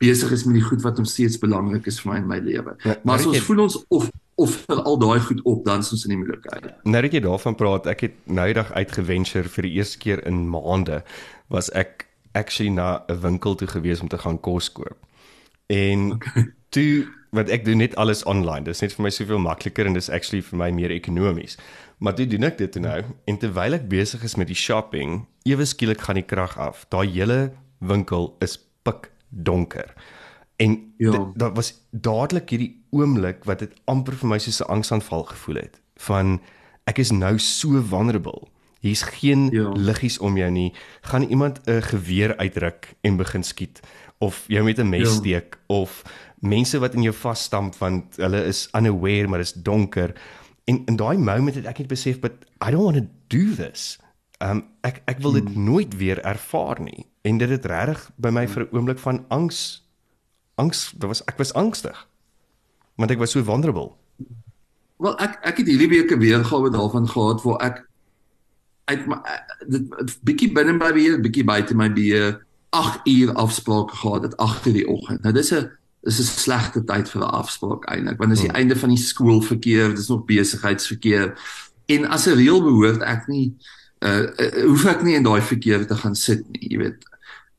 besig 0.00 0.32
is 0.32 0.46
met 0.48 0.56
die 0.56 0.64
goed 0.64 0.82
wat 0.82 0.98
ons 1.02 1.12
steeds 1.12 1.38
belangrik 1.40 1.86
is 1.90 2.00
vir 2.00 2.12
my 2.12 2.18
in 2.22 2.28
my 2.30 2.38
lewe. 2.44 2.74
Ja, 2.86 2.96
maar 3.04 3.20
as 3.20 3.28
ons 3.28 3.36
jy, 3.36 3.44
voel 3.44 3.66
ons 3.66 3.78
of 3.88 4.10
of 4.40 4.54
vir 4.64 4.78
al 4.88 4.96
daai 4.96 5.20
goed 5.20 5.42
op 5.44 5.64
dan 5.66 5.82
is 5.84 5.90
ons 5.92 6.06
in 6.08 6.14
die 6.14 6.20
moeilikheid. 6.22 6.70
Nou 6.88 7.02
dat 7.04 7.12
jy 7.12 7.20
daarvan 7.20 7.56
praat, 7.60 7.88
ek 7.92 8.06
het 8.06 8.14
noudag 8.24 8.70
uitgeventure 8.72 9.52
vir 9.52 9.68
die 9.68 9.74
eerste 9.76 10.00
keer 10.00 10.22
in 10.24 10.46
maande 10.48 11.02
was 11.52 11.68
ek 11.76 12.06
actually 12.32 12.72
na 12.72 13.04
'n 13.08 13.20
winkel 13.20 13.54
toe 13.60 13.68
gewees 13.68 14.00
om 14.00 14.08
te 14.08 14.18
gaan 14.18 14.40
kos 14.40 14.72
koop. 14.72 14.96
En 15.68 16.12
okay. 16.16 16.46
toe 16.74 17.06
wat 17.30 17.48
ek 17.48 17.64
doen 17.64 17.78
net 17.78 17.94
alles 17.96 18.24
online. 18.24 18.64
Dit 18.64 18.74
is 18.74 18.80
net 18.80 18.96
vir 18.96 19.02
my 19.02 19.10
soveel 19.10 19.38
makliker 19.38 19.86
en 19.86 19.94
dis 19.94 20.10
actually 20.10 20.42
vir 20.42 20.58
my 20.58 20.70
meer 20.70 20.90
ekonomies. 20.90 21.58
Maar 21.98 22.14
toe 22.14 22.26
doen 22.26 22.48
ek 22.48 22.58
dit 22.58 22.80
nou 22.82 23.04
en 23.26 23.38
terwyl 23.38 23.76
ek 23.76 23.88
besig 23.88 24.24
is 24.24 24.36
met 24.40 24.48
die 24.48 24.58
shopping, 24.58 25.26
ewe 25.44 25.64
skielik 25.64 26.00
gaan 26.00 26.18
die 26.18 26.26
krag 26.26 26.56
af. 26.58 26.86
Daai 26.88 27.06
hele 27.06 27.52
winkel 27.78 28.34
is 28.40 28.58
pik 28.82 29.10
donker. 29.30 29.94
En 30.60 30.92
ja. 30.96 31.32
daar 31.34 31.54
was 31.54 31.74
dadelik 31.90 32.50
hierdie 32.50 32.84
oomblik 32.90 33.44
wat 33.48 33.58
dit 33.58 33.72
amper 33.84 34.16
vir 34.20 34.28
my 34.28 34.38
soos 34.38 34.60
'n 34.60 34.68
angsaanval 34.76 35.24
gevoel 35.32 35.56
het 35.64 35.80
van 35.96 36.40
ek 36.84 36.98
is 36.98 37.10
nou 37.10 37.38
so 37.38 37.80
vulnerable. 37.82 38.48
Hier's 38.80 39.02
geen 39.02 39.48
ja. 39.50 39.68
liggies 39.72 40.18
om 40.18 40.36
jou 40.36 40.50
nie. 40.50 40.74
Gaan 41.00 41.22
iemand 41.22 41.60
'n 41.64 41.82
geweer 41.82 42.36
uitruk 42.36 42.94
en 43.00 43.16
begin 43.16 43.42
skiet 43.42 43.80
of 44.18 44.44
jou 44.46 44.64
met 44.64 44.78
'n 44.78 44.88
mes 44.88 45.08
ja. 45.08 45.14
steek 45.14 45.58
of 45.66 46.02
mense 46.38 46.78
wat 46.78 46.94
in 46.94 47.02
jou 47.02 47.14
vasstamp 47.14 47.76
want 47.76 48.16
hulle 48.16 48.44
is 48.44 48.68
unaware 48.72 49.28
maar 49.28 49.40
is 49.40 49.52
donker. 49.52 50.20
En 50.64 50.82
in 50.84 50.96
daai 50.96 51.18
moment 51.18 51.54
het 51.54 51.66
ek 51.66 51.78
net 51.78 51.88
besef 51.88 52.20
but 52.20 52.32
I 52.66 52.70
don't 52.70 52.84
want 52.84 52.96
to 52.96 53.08
do 53.26 53.54
this. 53.54 53.98
Um 54.38 54.64
ek 54.80 55.02
ek 55.04 55.18
wil 55.18 55.32
dit 55.32 55.48
hmm. 55.48 55.64
nooit 55.64 55.96
weer 55.96 56.20
ervaar 56.20 56.80
nie 56.80 57.09
en 57.22 57.38
dit 57.38 57.48
het 57.48 57.64
regtig 57.64 58.10
by 58.16 58.30
my 58.30 58.48
vir 58.48 58.62
'n 58.62 58.76
oomblik 58.76 58.98
van 58.98 59.24
angs 59.28 59.86
angs 60.54 60.92
daar 60.96 61.08
was 61.08 61.24
ek 61.24 61.38
was 61.38 61.52
angstig 61.52 62.06
want 62.94 63.10
ek 63.10 63.18
was 63.18 63.30
so 63.30 63.42
vulnerable. 63.42 63.96
Wel 65.00 65.16
ek 65.18 65.38
ek 65.42 65.56
het 65.62 65.66
hierdie 65.66 65.88
week 65.88 66.12
'n 66.12 66.18
weergawe 66.18 66.70
daarvan 66.70 67.08
gehad 67.08 67.42
waar 67.42 67.60
ek 67.60 67.86
uit 68.84 69.06
my 69.06 69.18
dit 69.68 69.82
bietjie 70.22 70.52
binne 70.52 70.76
by 70.78 70.92
weer 70.92 71.20
bietjie 71.20 71.44
buite 71.44 71.74
my 71.74 71.88
beë 71.88 72.40
8 72.70 73.00
uur 73.04 73.32
afsprake 73.32 73.96
gehad 73.96 74.22
het 74.22 74.36
agter 74.36 74.72
die 74.72 74.86
oggend. 74.86 75.22
Nou 75.22 75.32
dis 75.32 75.52
'n 75.52 75.70
dis 76.04 76.20
'n 76.20 76.38
slegte 76.40 76.84
tyd 76.84 77.08
vir 77.08 77.22
'n 77.22 77.34
afspraak 77.40 77.88
eintlik 77.88 78.18
want 78.18 78.30
dis 78.30 78.40
die 78.40 78.48
hmm. 78.48 78.56
einde 78.56 78.76
van 78.76 78.88
die 78.88 78.98
skoolverkeer, 78.98 79.94
dis 79.94 80.08
nog 80.08 80.24
besigheidsverkeer 80.24 81.34
en 81.86 82.06
as 82.06 82.26
'n 82.26 82.36
reël 82.36 82.62
behoort 82.62 83.02
ek 83.02 83.26
nie 83.26 83.56
uh, 84.04 84.26
uh 84.36 84.66
hoef 84.66 84.86
ek 84.86 85.04
nie 85.06 85.16
in 85.18 85.26
daai 85.26 85.40
verkeer 85.42 85.86
te 85.86 85.96
gaan 85.96 86.14
sit 86.14 86.44
nie, 86.52 86.68
jy 86.74 86.82
weet. 86.84 87.06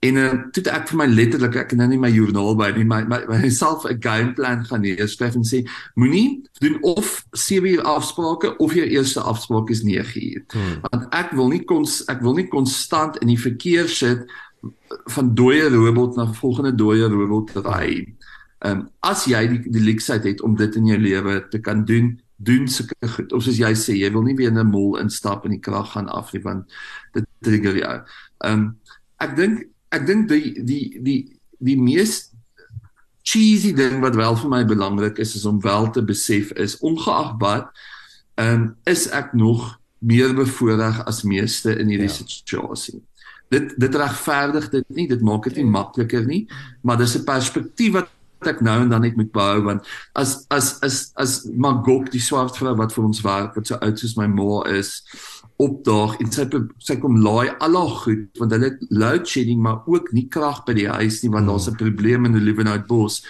En 0.02 0.18
uh, 0.18 0.30
toe 0.50 0.64
ek 0.74 0.88
vir 0.90 0.98
my 0.98 1.06
letterlik 1.06 1.58
ek 1.62 1.74
nou 1.78 1.86
nie 1.92 2.00
my 2.02 2.10
joernaal 2.10 2.56
by 2.58 2.72
nie, 2.74 2.86
my 2.90 3.04
myself 3.30 3.86
'n 3.86 4.00
game 4.02 4.34
plan 4.34 4.64
gaan 4.66 4.82
neerskryf 4.82 5.38
en 5.38 5.46
sê 5.46 5.62
moenie 5.94 6.42
doen 6.64 6.80
of 6.82 7.22
7 7.38 7.70
uur 7.70 7.84
afsprake 7.86 8.56
of 8.58 8.74
jou 8.74 8.88
eerste 8.88 9.22
afspraak 9.22 9.70
is 9.70 9.84
9 9.86 10.02
uur. 10.18 10.42
Hmm. 10.54 10.80
Want 10.90 11.06
ek 11.14 11.36
wil 11.38 11.54
nie 11.54 11.62
kons 11.70 12.02
ek 12.10 12.26
wil 12.26 12.34
nie 12.34 12.48
konstant 12.50 13.22
in 13.22 13.30
die 13.30 13.38
verkeer 13.38 13.86
sit 13.90 14.26
van 15.14 15.36
dooie 15.38 15.70
robot 15.70 16.18
na 16.18 16.26
volgende 16.34 16.74
dooie 16.76 17.06
robot 17.06 17.54
ry. 17.62 18.02
Ehm 18.66 18.80
um, 18.80 18.90
as 19.06 19.26
jy 19.30 19.46
die 19.54 19.62
die 19.70 19.86
leksheid 19.86 20.26
het 20.26 20.42
om 20.42 20.58
dit 20.58 20.76
in 20.76 20.86
jou 20.86 20.98
lewe 20.98 21.46
te 21.50 21.62
kan 21.62 21.86
doen, 21.86 22.21
doen 22.44 22.68
sulke 22.68 23.08
goed. 23.16 23.34
Of 23.34 23.44
soos 23.46 23.60
jy 23.62 23.72
sê, 23.78 23.96
jy 24.00 24.10
wil 24.14 24.26
nie 24.26 24.36
weer 24.38 24.52
in 24.52 24.60
'n 24.60 24.72
mall 24.72 25.00
instap 25.02 25.46
en 25.46 25.56
die 25.56 25.64
krag 25.64 25.94
gaan 25.94 26.10
af 26.10 26.34
nie 26.34 26.42
want 26.42 26.66
dit 27.14 27.26
trigger 27.42 27.78
jou. 27.78 27.96
Ehm 28.46 28.54
um, 28.54 28.78
ek 29.20 29.36
dink 29.36 29.68
ek 29.92 30.06
dink 30.06 30.30
die 30.30 30.64
die 30.64 31.00
die 31.04 31.20
die 31.60 31.78
mees 31.78 32.32
cheesy 33.24 33.74
ding 33.74 34.02
wat 34.02 34.16
wel 34.16 34.36
vir 34.36 34.50
my 34.50 34.64
belangrik 34.66 35.20
is 35.22 35.36
is 35.36 35.46
om 35.46 35.62
wel 35.62 35.92
te 35.92 36.02
besef 36.02 36.52
is 36.52 36.80
ongeag 36.80 37.38
wat 37.40 37.70
ehm 38.36 38.54
um, 38.54 38.76
is 38.86 39.08
ek 39.10 39.34
nog 39.34 39.78
meer 40.00 40.34
bevoordeel 40.34 41.04
as 41.06 41.24
meeste 41.24 41.76
in 41.78 41.88
hierdie 41.88 42.10
ja. 42.10 42.26
situasie. 42.26 43.02
Dit 43.50 43.76
dit 43.78 43.96
regverdig 43.96 44.70
dit 44.70 44.88
nie, 44.90 45.08
dit 45.08 45.22
maak 45.22 45.44
dit 45.44 45.60
nie 45.62 45.68
ja. 45.68 45.76
makliker 45.78 46.26
nie, 46.26 46.48
maar 46.82 46.98
dis 46.98 47.18
'n 47.18 47.24
perspektief 47.24 47.94
wat 47.94 48.10
ek 48.48 48.62
nou 48.62 48.78
en 48.82 48.90
dan 48.90 49.02
net 49.06 49.18
moet 49.20 49.32
behou 49.32 49.62
want 49.68 49.88
as 50.16 50.46
as 50.50 50.74
as 50.86 51.12
as 51.16 51.38
Magok 51.52 52.12
die 52.12 52.24
swart 52.24 52.58
vrou 52.58 52.76
wat 52.80 52.94
vir 52.96 53.06
ons 53.06 53.22
werk 53.26 53.56
wat 53.56 53.68
so 53.68 53.80
oud 53.82 54.00
soos 54.00 54.18
my 54.18 54.28
ma 54.28 54.64
is 54.72 55.02
opdaag 55.62 56.18
en 56.22 56.32
sy 56.34 56.46
sy 56.82 56.98
kom 57.02 57.20
laai 57.22 57.52
al 57.62 57.78
haar 57.78 57.98
goed 58.04 58.42
want 58.42 58.56
hulle 58.56 58.72
load 58.90 59.28
shedding 59.30 59.62
maar 59.62 59.82
ook 59.90 60.12
nie 60.16 60.28
krag 60.34 60.64
by 60.68 60.76
die 60.78 60.88
huis 60.90 61.22
nie 61.24 61.32
want 61.34 61.46
mm. 61.46 61.52
daar's 61.52 61.70
'n 61.70 61.82
probleem 61.84 62.26
in 62.26 62.40
Olivenhout 62.40 62.88
Bos 62.88 63.22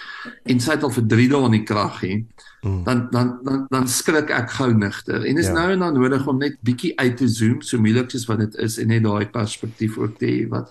en 0.44 0.60
sy 0.60 0.76
het 0.76 0.86
al 0.86 0.94
vir 0.96 1.06
3 1.14 1.28
dae 1.34 1.50
nie 1.52 1.64
krag 1.64 2.02
nie 2.02 2.18
mm. 2.62 2.82
dan 2.84 3.08
dan 3.12 3.38
dan 3.44 3.66
dan 3.70 3.88
skrik 3.88 4.30
ek 4.30 4.50
gou 4.58 4.72
nigter 4.72 5.26
en 5.28 5.38
is 5.38 5.50
ja. 5.50 5.56
nou 5.58 5.68
en 5.72 5.86
dan 5.86 5.94
nodig 5.94 6.26
om 6.26 6.38
net 6.38 6.58
bietjie 6.62 6.94
uit 6.98 7.16
te 7.16 7.28
zoom 7.28 7.60
so 7.60 7.78
moeilik 7.78 8.10
soos 8.10 8.28
wat 8.30 8.38
dit 8.38 8.54
is 8.56 8.78
en 8.78 8.88
net 8.88 9.04
daai 9.04 9.26
perspektief 9.26 9.98
ook 9.98 10.18
te 10.18 10.26
hê 10.26 10.48
wat 10.48 10.70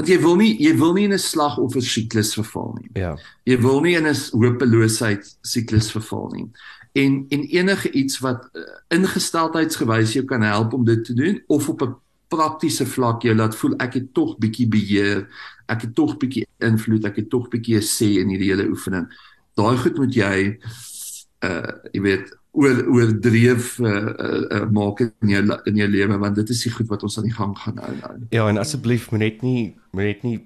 Want 0.00 0.08
jy 0.08 0.16
wil 0.22 0.38
nie 0.40 0.54
jy 0.56 0.70
wil 0.80 0.94
nie 0.96 1.04
in 1.04 1.12
'n 1.12 1.20
slagoffer 1.20 1.82
siklus 1.84 2.32
verval 2.32 2.72
nie. 2.80 2.88
Ja. 2.96 3.18
Jy 3.44 3.58
wil 3.60 3.80
nie 3.84 3.96
in 3.96 4.06
'n 4.08 4.16
hopeloosheid 4.32 5.36
siklus 5.42 5.90
verval 5.92 6.30
nie. 6.32 6.48
En 6.92 7.26
en 7.28 7.42
enige 7.44 7.90
iets 7.92 8.18
wat 8.18 8.48
uh, 8.56 8.62
ingesteldheidsgewys 8.88 10.12
jou 10.12 10.24
kan 10.24 10.42
help 10.42 10.72
om 10.72 10.84
dit 10.84 11.04
te 11.04 11.12
doen 11.14 11.42
of 11.46 11.68
op 11.68 11.82
'n 11.82 11.94
praktiese 12.28 12.86
vlak 12.86 13.22
jou 13.22 13.34
laat 13.34 13.54
voel 13.54 13.76
ek 13.76 13.94
het 13.94 14.14
tog 14.14 14.38
bietjie 14.38 14.68
beheer, 14.68 15.28
ek 15.68 15.82
het 15.82 15.94
tog 15.94 16.16
bietjie 16.16 16.46
invloed, 16.58 17.04
ek 17.04 17.16
het 17.16 17.30
tog 17.30 17.48
bietjie 17.48 17.82
sê 17.84 18.20
in 18.24 18.28
hierdie 18.28 18.50
hele 18.50 18.68
oefening. 18.68 19.04
Daai 19.54 19.76
goed 19.76 19.96
moet 19.98 20.14
jy 20.14 20.58
uh 21.44 21.72
jy 21.92 22.00
weet 22.00 22.39
oor 22.52 22.80
oordreef 22.90 23.76
uh, 23.78 23.90
uh, 23.90 24.40
uh, 24.50 24.64
maak 24.74 25.04
in 25.04 25.34
jou 25.34 25.42
in 25.70 25.76
jou 25.78 25.88
lewe 25.88 26.18
want 26.18 26.34
dit 26.40 26.50
is 26.50 26.64
die 26.66 26.72
goed 26.74 26.88
wat 26.90 27.04
ons 27.06 27.18
aan 27.18 27.28
die 27.28 27.36
gang 27.36 27.54
gaan 27.58 27.78
hou 27.78 27.92
nou. 28.00 28.16
Ja, 28.34 28.48
en 28.50 28.58
asseblief 28.58 29.10
moet 29.10 29.22
net 29.22 29.44
nie 29.46 29.76
moet 29.94 30.08
net 30.08 30.26
nie 30.26 30.40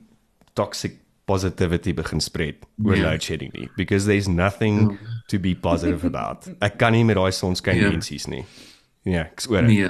toxic 0.59 1.01
positivity 1.25 1.95
begin 1.97 2.21
spread 2.21 2.61
oor 2.85 2.97
yeah. 2.97 3.09
load 3.09 3.25
shedding 3.25 3.53
nie 3.57 3.71
because 3.79 4.05
there's 4.05 4.29
nothing 4.29 4.91
yeah. 4.91 5.17
to 5.33 5.39
be 5.39 5.55
positive 5.55 6.05
about. 6.05 6.49
Ek 6.61 6.77
kan 6.79 6.93
nie 6.93 7.05
met 7.09 7.17
daai 7.17 7.33
sonskyn 7.33 7.81
yeah. 7.81 7.95
mensies 7.95 8.29
nie. 8.29 8.45
Ja, 9.09 9.25
ek 9.31 9.41
swear. 9.45 9.65
Nee. 9.65 9.89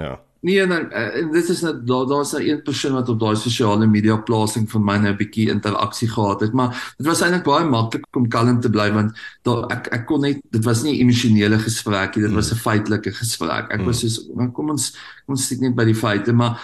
Ja. 0.00 0.16
Nee, 0.40 0.62
nou 0.64 0.78
uh, 0.88 1.32
dit 1.34 1.48
is 1.52 1.60
net 1.60 1.82
daar 1.86 2.06
daar's 2.08 2.32
'n 2.32 2.40
een 2.40 2.62
persoon 2.62 2.92
wat 2.92 3.08
op 3.08 3.20
daai 3.20 3.36
sosiale 3.36 3.86
media 3.86 4.16
plasing 4.16 4.70
van 4.70 4.84
my 4.84 4.96
nou 4.96 5.12
'n 5.12 5.16
bietjie 5.16 5.50
interaksie 5.50 6.08
gehad 6.08 6.40
het, 6.40 6.52
maar 6.52 6.94
dit 6.96 7.06
was 7.06 7.20
eintlik 7.20 7.44
baie 7.44 7.64
maklik 7.64 8.06
om 8.16 8.28
kalm 8.28 8.60
te 8.60 8.70
bly 8.70 8.92
want 8.92 9.12
daar 9.42 9.68
ek 9.68 9.86
ek 9.92 10.06
kon 10.06 10.20
net 10.20 10.40
dit 10.50 10.64
was 10.64 10.82
nie 10.82 10.96
'n 10.96 11.00
emosionele 11.00 11.58
gesprek 11.58 12.16
nie, 12.16 12.24
dit 12.24 12.34
was 12.34 12.50
'n 12.50 12.54
mm. 12.54 12.60
feitelike 12.60 13.12
gesprek. 13.12 13.68
Ek 13.70 13.84
was 13.84 14.02
mm. 14.02 14.08
soos 14.08 14.28
kom 14.52 14.70
ons 14.70 14.90
kom 15.26 15.36
ons 15.36 15.46
sit 15.46 15.60
net 15.60 15.74
by 15.74 15.84
die 15.84 15.94
feite, 15.94 16.32
maar 16.32 16.56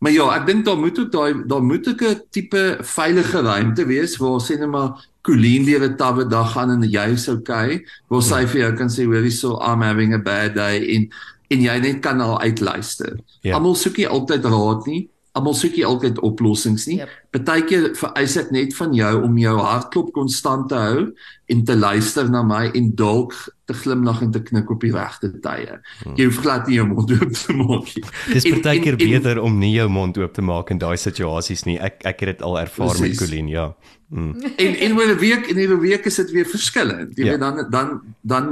maar 0.00 0.12
ja, 0.12 0.24
ek 0.36 0.46
dink 0.46 0.64
daar 0.64 0.78
moet 0.78 0.98
ook 0.98 1.12
daai 1.12 1.42
daar 1.46 1.62
moet 1.62 1.86
'n 1.86 2.22
tipe 2.30 2.78
veilige 2.80 3.40
ruimte 3.42 3.84
wees 3.86 4.16
waar 4.16 4.40
sê 4.40 4.58
net 4.58 4.70
maar 4.70 5.06
Colleen 5.22 5.64
lewe 5.64 5.94
tawe 5.96 6.24
dag 6.24 6.52
gaan 6.52 6.70
en 6.70 6.82
jy 6.82 7.12
is 7.12 7.28
okay, 7.28 7.84
waar 8.08 8.22
sy 8.22 8.42
mm. 8.42 8.48
vir 8.48 8.60
jou 8.60 8.72
kan 8.76 8.88
sê 8.88 9.04
hoorie 9.04 9.30
so 9.30 9.58
I'm 9.60 9.82
having 9.82 10.14
a 10.14 10.18
bad 10.18 10.54
day 10.54 10.94
en 10.94 11.10
en 11.48 11.62
jy 11.64 11.76
net 11.84 12.00
kan 12.04 12.20
al 12.20 12.36
uitluister. 12.40 13.18
Ja. 13.42 13.56
Almal 13.56 13.76
soek 13.78 14.00
nie 14.00 14.08
altyd 14.08 14.46
raad 14.48 14.88
nie. 14.90 15.06
Almal 15.38 15.54
soek 15.56 15.76
nie 15.78 15.86
altyd 15.86 16.20
oplossings 16.24 16.86
nie. 16.90 16.98
Yep. 17.02 17.14
Partykeer 17.36 17.86
vereis 17.98 18.34
dit 18.40 18.50
net 18.56 18.74
van 18.76 18.94
jou 18.96 19.12
om 19.28 19.38
jou 19.40 19.54
hartklop 19.60 20.10
konstant 20.16 20.68
te 20.72 20.80
hou 20.80 21.06
en 21.52 21.64
te 21.64 21.76
luister 21.76 22.28
na 22.32 22.42
my 22.46 22.66
en 22.74 22.90
dalk 22.98 23.36
te 23.68 23.76
glimlag 23.76 24.22
en 24.24 24.30
te 24.32 24.40
knik 24.42 24.70
op 24.72 24.80
die 24.80 24.92
regte 24.94 25.28
tye. 25.44 25.76
Hmm. 26.00 26.16
Jy 26.16 26.28
hoef 26.30 26.40
glad 26.40 26.68
nie 26.70 26.78
jou 26.78 26.86
mond 26.88 27.12
oop 27.12 27.34
te 27.36 27.56
maak 27.56 27.90
nie. 27.92 28.04
Dis 28.32 28.48
partykeer 28.48 28.96
beter 28.96 29.40
om 29.44 29.58
nie 29.60 29.74
jou 29.74 29.88
mond 29.92 30.16
oop 30.22 30.32
te 30.36 30.44
maak 30.44 30.72
in 30.72 30.80
daai 30.80 30.96
situasies 30.96 31.66
nie. 31.68 31.76
Ek 31.76 32.00
ek 32.08 32.24
het 32.24 32.32
dit 32.32 32.44
al 32.48 32.56
ervaar 32.62 32.94
Precies. 32.94 33.04
met 33.04 33.20
Colleen, 33.20 33.50
ja. 33.52 33.68
Mm. 34.08 34.32
En 34.64 34.78
en 34.86 34.96
oor 34.96 35.12
'n 35.12 35.18
week 35.20 35.50
en 35.52 35.60
'n 35.60 35.80
week 35.84 36.08
is 36.08 36.16
dit 36.16 36.30
weer 36.30 36.48
verskillend. 36.48 37.16
Jy 37.16 37.24
ja. 37.24 37.30
weet 37.30 37.40
dan 37.44 37.66
dan 37.70 37.88
dan 38.20 38.46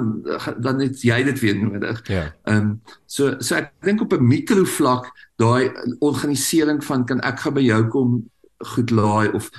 dan 0.60 0.80
het 0.84 1.00
jy 1.00 1.22
dit 1.32 1.40
weer 1.40 1.56
nodig. 1.56 2.02
Ja. 2.08 2.34
Ehm 2.44 2.56
um, 2.56 2.80
so 3.06 3.34
so 3.38 3.56
ek 3.56 3.72
dink 3.80 4.04
op 4.04 4.12
'n 4.12 4.26
mikrovlak 4.26 5.08
daai 5.40 5.72
organisering 5.98 6.84
van 6.84 7.04
kan 7.04 7.20
ek 7.20 7.40
gaan 7.40 7.54
by 7.54 7.64
jou 7.64 7.86
kom 7.88 8.24
goed 8.74 8.90
laai 8.90 9.32
of 9.32 9.50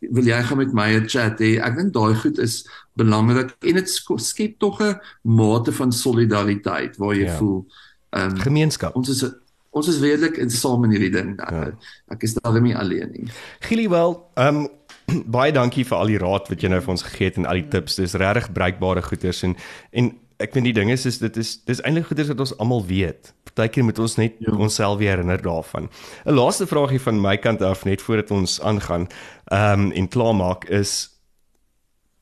wil 0.00 0.24
jy 0.28 0.42
gaan 0.42 0.58
met 0.58 0.72
my 0.72 0.88
'n 0.96 1.08
chat 1.08 1.40
hê? 1.40 1.56
Ek 1.60 1.76
dink 1.76 1.92
daai 1.92 2.14
goed 2.14 2.38
is 2.38 2.68
belangrik 2.96 3.56
en 3.60 3.74
dit 3.74 3.88
skep 4.16 4.58
tog 4.58 4.80
'n 4.80 5.00
mate 5.22 5.72
van 5.72 5.92
solidariteit 5.92 6.96
waar 6.96 7.14
jy 7.14 7.26
ja. 7.26 7.36
voel 7.36 7.66
ehm 8.10 8.30
um, 8.30 8.40
gemeenskap. 8.40 8.96
Ons 8.96 9.08
is 9.08 9.24
ons 9.70 9.88
is 9.88 10.00
redelik 10.00 10.36
in 10.36 10.50
saam 10.50 10.84
in 10.84 10.90
hierdie 10.90 11.12
ding. 11.12 11.36
Ja. 11.36 11.70
Ek 12.08 12.22
is 12.22 12.34
daarmee 12.34 12.72
nie 12.72 12.76
alleen 12.76 13.10
nie. 13.12 13.26
Gilly 13.60 13.88
wel, 13.88 14.30
ehm 14.34 14.64
um, 14.64 14.68
baie 15.38 15.52
dankie 15.52 15.84
vir 15.86 15.96
al 15.96 16.06
die 16.10 16.18
raad 16.18 16.48
wat 16.48 16.62
jy 16.62 16.68
nou 16.68 16.80
vir 16.82 16.94
ons 16.96 17.02
gegee 17.02 17.30
het 17.30 17.36
en 17.36 17.46
al 17.46 17.60
die 17.60 17.68
tips. 17.68 17.98
Dis 18.00 18.14
regtig 18.14 18.52
bruikbare 18.52 19.02
goeders 19.02 19.42
en 19.42 19.56
en 19.90 20.14
ek 20.42 20.52
vind 20.52 20.68
die 20.68 20.74
ding 20.76 20.90
is 20.92 21.06
is 21.08 21.18
dit 21.18 21.36
is 21.40 21.56
dis 21.68 21.80
eintlik 21.86 22.10
goeders 22.10 22.28
wat 22.32 22.40
ons 22.44 22.54
almal 22.58 22.84
weet. 22.86 23.32
Partykeer 23.48 23.84
moet 23.84 23.98
ons 23.98 24.16
net 24.20 24.36
ja. 24.38 24.52
onsself 24.52 24.98
weer 24.98 25.14
herinner 25.16 25.42
daarvan. 25.42 25.88
'n 26.24 26.34
Laaste 26.34 26.66
vraagie 26.66 27.00
van 27.00 27.20
my 27.20 27.36
kant 27.36 27.62
af 27.62 27.84
net 27.84 28.02
voordat 28.02 28.30
ons 28.30 28.60
aangaan 28.60 29.08
ehm 29.44 29.80
um, 29.80 29.92
en 29.92 30.08
klaarmaak 30.08 30.64
is 30.64 31.10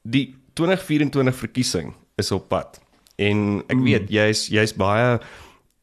die 0.03 0.35
2024 0.55 1.35
verkiesing 1.35 1.94
is 2.16 2.31
op 2.31 2.48
pad. 2.48 2.81
En 3.16 3.62
ek 3.66 3.77
mm. 3.77 3.85
weet 3.85 4.11
jy's 4.11 4.46
jy's 4.48 4.74
baie 4.74 5.18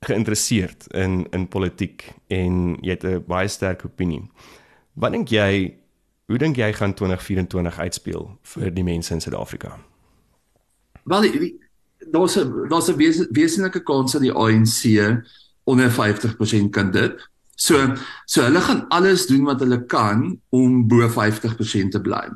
geïnteresseerd 0.06 0.88
in 0.94 1.28
in 1.32 1.48
politiek 1.48 2.14
en 2.28 2.78
jy 2.82 2.90
het 2.90 3.04
'n 3.04 3.24
baie 3.28 3.48
sterk 3.48 3.86
opinie. 3.86 4.30
Wat 4.94 5.12
dink 5.12 5.30
jy 5.30 5.82
Hoe 6.32 6.40
dink 6.40 6.56
jy 6.56 6.70
gaan 6.74 6.94
2024 6.96 7.80
uitspeel 7.80 8.30
vir 8.54 8.70
die 8.72 8.84
mense 8.88 9.12
in 9.12 9.20
Suid-Afrika? 9.20 9.74
Wel, 11.04 11.28
daar's 12.10 12.38
'n 12.38 12.68
daar's 12.70 12.90
'n 12.90 12.98
wesenlike 13.32 13.84
kans 13.84 14.12
dat 14.12 14.22
die 14.22 14.34
ANC 14.34 15.22
onder 15.64 15.92
50% 15.92 16.72
kan 16.72 16.92
dip. 16.92 17.30
So 17.56 17.94
so 18.26 18.42
hulle 18.42 18.62
gaan 18.62 18.88
alles 18.90 19.28
doen 19.28 19.44
wat 19.44 19.60
hulle 19.60 19.86
kan 19.86 20.41
om 20.52 20.82
bo 20.88 21.08
50% 21.08 21.96
te 21.96 22.02
bly 22.04 22.28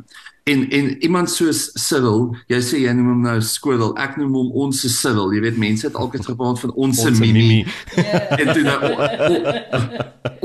en 0.45 0.69
en 0.69 1.01
iemand 1.01 1.29
soos 1.29 1.71
Cyril, 1.73 2.27
jy 2.51 2.57
sê 2.61 2.79
jy 2.83 2.91
noem 2.93 3.07
hom 3.09 3.21
nou 3.25 3.39
Squirrel, 3.41 3.95
ek 3.97 4.19
noem 4.19 4.35
hom 4.37 4.49
ons 4.61 4.81
se 4.83 4.91
Cyril. 4.93 5.31
Jy 5.33 5.39
weet 5.41 5.55
mense 5.57 5.87
het 5.87 5.95
altyd 5.97 6.27
gepraat 6.29 6.59
van 6.61 6.73
ons 6.85 6.99
se 7.01 7.09
Mimi. 7.15 7.63
Yeah. 7.95 8.43
En 8.43 8.51
toe 8.53 8.65
nou 8.67 8.91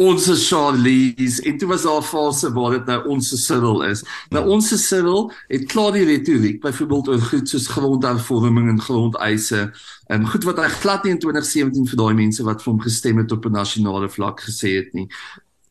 ons 0.06 0.24
se 0.24 0.38
Charlies, 0.40 1.42
en 1.44 1.58
toe 1.60 1.68
was 1.68 1.84
daar 1.84 2.06
fase 2.06 2.48
waar 2.56 2.78
dit 2.78 2.88
nou 2.88 2.96
ons 3.12 3.28
se 3.28 3.36
Cyril 3.42 3.84
is. 3.90 4.00
Nou 4.32 4.46
ons 4.56 4.70
se 4.72 4.78
Cyril 4.80 5.28
het 5.52 5.68
klaar 5.68 5.92
die 5.98 6.06
retoriek 6.08 6.62
byvoorbeeld 6.64 7.12
oor 7.12 7.28
goed 7.28 7.52
soos 7.52 7.68
grondhervorming 7.68 8.72
en 8.72 8.80
grondeise 8.80 9.66
en 10.08 10.26
goed 10.32 10.48
wat 10.48 10.64
hy 10.64 10.72
glad 10.78 11.04
nie 11.04 11.12
in 11.18 11.20
2017 11.20 11.92
vir 11.92 12.00
daai 12.00 12.16
mense 12.24 12.48
wat 12.48 12.64
vir 12.64 12.72
hom 12.72 12.80
gestem 12.88 13.20
het 13.20 13.36
op 13.36 13.44
'n 13.44 13.58
nasionale 13.60 14.08
vlak 14.08 14.40
gesê 14.48 14.78
het 14.80 14.96
nie. 14.96 15.10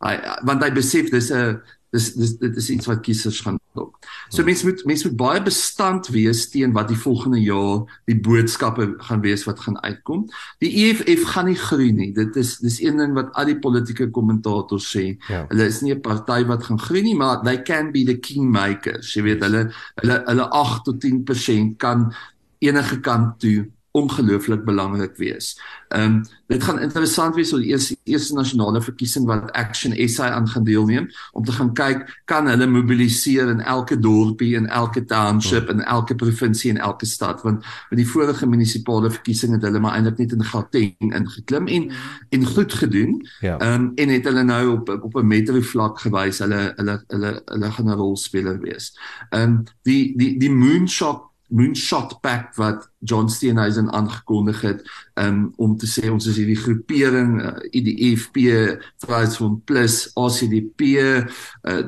Hy 0.05 0.15
want 0.45 0.61
hy 0.63 0.69
besef 0.69 1.09
dis 1.09 1.33
'n 1.33 1.57
dis 1.91 2.09
dis 2.13 2.35
dit 2.37 2.57
is 2.61 2.69
iets 2.69 2.87
wat 2.89 3.01
kiesers 3.05 3.39
gaan 3.45 3.57
dok. 3.77 3.97
So 4.29 4.45
mense 4.45 4.65
moet 4.67 4.83
mense 4.85 5.07
moet 5.07 5.17
baie 5.17 5.41
bestand 5.45 6.09
wees 6.13 6.45
teen 6.53 6.73
wat 6.75 6.91
die 6.91 6.97
volgende 6.99 7.39
jaar 7.41 7.85
die 8.09 8.17
boodskappe 8.17 8.91
gaan 9.07 9.23
wees 9.25 9.45
wat 9.47 9.61
gaan 9.65 9.79
uitkom. 9.81 10.27
Die 10.63 10.71
EFF 10.85 11.25
gaan 11.33 11.49
nie 11.49 11.57
groei 11.57 11.89
nie. 11.95 12.11
Dit 12.13 12.37
is 12.39 12.57
dis 12.61 12.79
een 12.83 13.01
ding 13.01 13.15
wat 13.17 13.33
al 13.33 13.49
die 13.49 13.57
politieke 13.59 14.09
kommentators 14.13 14.89
sê. 14.93 15.15
Ja. 15.29 15.45
Hulle 15.49 15.69
is 15.69 15.81
nie 15.81 15.93
'n 15.95 16.01
party 16.01 16.45
wat 16.45 16.63
gaan 16.69 16.79
groei 16.79 17.01
nie, 17.01 17.15
maar 17.15 17.41
they 17.43 17.61
can 17.61 17.91
be 17.91 18.05
the 18.05 18.17
kingmakers. 18.17 19.13
Jy 19.15 19.23
weet 19.23 19.43
hulle 19.43 19.71
hulle 20.01 20.23
hulle 20.25 20.49
8 20.49 20.83
tot 20.85 21.01
10% 21.01 21.77
kan 21.77 22.13
enige 22.59 22.99
kant 22.99 23.39
toe 23.39 23.69
ongelooflik 23.91 24.65
belangrik 24.65 25.15
wees. 25.17 25.59
Ehm 25.87 26.03
um, 26.03 26.21
dit 26.47 26.63
gaan 26.63 26.79
interessant 26.81 27.35
wees 27.35 27.51
oor 27.53 27.61
die 27.61 27.69
eerste 27.69 27.95
eerste 28.03 28.33
nasionale 28.33 28.81
verkiesing 28.81 29.25
wat 29.25 29.51
Action 29.51 29.93
SA 30.09 30.29
aan 30.29 30.47
gaan 30.49 30.63
deelneem 30.63 31.09
om 31.31 31.43
te 31.45 31.51
gaan 31.51 31.73
kyk 31.73 32.21
kan 32.25 32.47
hulle 32.49 32.65
mobiliseer 32.65 33.49
in 33.49 33.61
elke 33.61 33.99
dorpie 33.99 34.55
en 34.57 34.65
elke 34.67 35.05
township 35.05 35.69
en 35.69 35.83
elke 35.85 36.15
provinsie 36.15 36.71
en 36.71 36.77
elke 36.77 37.05
stad 37.05 37.41
want 37.45 37.65
met 37.89 38.01
die 38.01 38.07
vorige 38.07 38.47
munisipale 38.49 39.11
verkiesing 39.11 39.53
het 39.53 39.65
hulle 39.65 39.79
maar 39.79 39.97
eintlik 39.97 40.17
net 40.17 40.33
in 40.37 40.43
Gauteng 40.43 41.13
ingeklim 41.13 41.67
en 41.67 41.91
en 42.29 42.45
goed 42.45 42.73
gedoen. 42.73 43.25
Ja. 43.39 43.57
Ehm 43.57 43.69
ja. 43.69 43.75
um, 43.75 43.91
en 43.95 44.09
het 44.09 44.25
hulle 44.25 44.43
nou 44.43 44.67
op 44.77 44.89
op 44.89 45.15
'n 45.15 45.27
metro 45.27 45.61
vlak 45.61 45.99
gewys 45.99 46.39
hulle 46.39 46.73
hulle 46.75 47.03
hulle 47.07 47.41
hulle 47.45 47.71
gaan 47.71 47.89
'n 47.89 47.97
rolspeler 47.97 48.59
wees. 48.59 48.93
Ehm 49.29 49.41
um, 49.43 49.63
die 49.81 50.17
die 50.17 50.37
die 50.39 50.51
moonshot 50.51 51.28
moonshot 51.49 52.19
pact 52.21 52.55
wat 52.61 52.89
John 52.99 53.27
Steenhuisen 53.27 53.91
aangekondig 53.91 54.61
het 54.61 54.83
um, 55.13 55.53
om 55.57 55.77
te 55.77 55.87
sê 55.89 56.09
ons 56.11 56.27
is 56.29 56.37
hierdie 56.37 56.57
groepering 56.59 57.37
uh, 57.41 57.53
IDF 57.71 58.29
Fridays 58.31 59.37
for 59.37 59.57
Plus 59.65 60.01
ACDP 60.13 60.85
uh, 61.01 61.23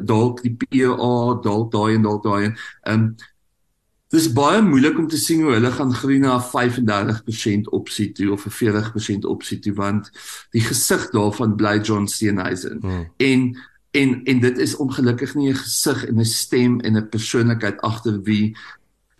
dalk 0.02 0.42
die 0.46 0.56
PA 0.56 1.14
dalk 1.44 1.72
daai 1.74 1.98
en 1.98 2.08
dalk 2.08 2.24
daai 2.26 2.46
en 2.48 2.56
um, 2.94 3.12
dis 4.12 4.28
baie 4.36 4.60
moeilik 4.62 4.98
om 5.00 5.08
te 5.08 5.20
sien 5.20 5.44
hoe 5.46 5.54
hulle 5.56 5.72
gaan 5.72 5.94
groei 5.96 6.20
na 6.20 6.36
35% 6.44 7.70
opsie 7.72 8.10
toe 8.12 8.32
of 8.36 8.46
'n 8.46 8.56
40% 8.58 9.28
opsie 9.30 9.60
toe 9.60 9.74
want 9.74 10.12
die 10.52 10.64
gesig 10.66 11.10
daarvan 11.16 11.56
bly 11.56 11.80
John 11.80 12.08
Steenhuisen 12.08 12.80
hmm. 12.82 13.06
en 13.18 13.56
en 13.92 14.24
en 14.24 14.40
dit 14.40 14.58
is 14.58 14.76
ongelukkig 14.76 15.36
nie 15.36 15.50
'n 15.50 15.64
gesig 15.64 16.06
en 16.06 16.20
'n 16.20 16.26
stem 16.26 16.80
en 16.80 16.98
'n 16.98 17.10
persoonlikheid 17.10 17.82
agter 17.82 18.22
wie 18.24 18.56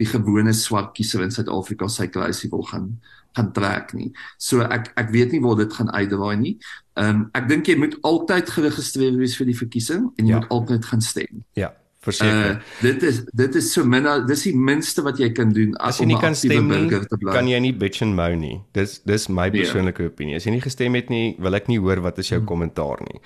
die 0.02 0.10
gewone 0.10 0.54
swart 0.58 0.96
kiezer 0.98 1.24
in 1.26 1.34
Suid-Afrika 1.34 1.90
sy 1.92 2.10
kruisie 2.12 2.50
wil 2.54 2.66
gaan 2.70 2.96
gaan 3.32 3.52
trek 3.56 3.94
nie. 3.96 4.10
So 4.42 4.66
ek 4.66 4.90
ek 5.00 5.12
weet 5.14 5.32
nie 5.32 5.42
waar 5.44 5.56
dit 5.62 5.74
gaan 5.74 5.92
uitdraai 5.92 6.36
nie. 6.40 6.56
Ehm 7.00 7.10
um, 7.10 7.22
ek 7.38 7.48
dink 7.48 7.70
jy 7.70 7.78
moet 7.80 7.96
altyd 8.08 8.50
geregistreer 8.52 9.16
wees 9.20 9.38
vir 9.40 9.48
die 9.48 9.56
verkiesing 9.56 10.10
en 10.18 10.26
jy 10.26 10.34
ja. 10.34 10.42
moet 10.42 10.52
altyd 10.52 10.90
gaan 10.90 11.06
stem. 11.06 11.46
Ja, 11.56 11.72
Verseker. 12.02 12.52
Uh, 12.52 12.82
dit 12.82 13.04
is 13.04 13.22
dit 13.38 13.56
is 13.56 13.68
so 13.74 13.86
min 13.86 14.08
dis 14.26 14.46
die 14.48 14.56
minste 14.58 15.04
wat 15.06 15.20
jy 15.22 15.30
kan 15.38 15.52
doen 15.54 15.76
as 15.86 16.00
jy 16.02 16.08
nie 16.10 16.18
kan 16.18 16.34
stem 16.34 16.72
nie, 16.72 17.02
kan 17.28 17.50
jy 17.50 17.60
nie 17.62 17.74
bitch 17.78 18.02
and 18.02 18.18
moan 18.18 18.42
nie. 18.42 18.56
Dis 18.74 19.00
dis 19.06 19.28
my 19.30 19.52
ja. 19.52 19.60
persoonlike 19.60 20.02
yeah. 20.02 20.14
opinie. 20.14 20.40
As 20.40 20.48
jy 20.50 20.56
nie 20.56 20.64
gestem 20.64 20.98
het 20.98 21.14
nie, 21.14 21.36
wil 21.38 21.54
ek 21.60 21.70
nie 21.70 21.78
hoor 21.78 22.02
wat 22.02 22.18
is 22.18 22.34
jou 22.34 22.40
hmm. 22.40 22.50
kommentaar 22.50 23.06
nie. 23.06 23.22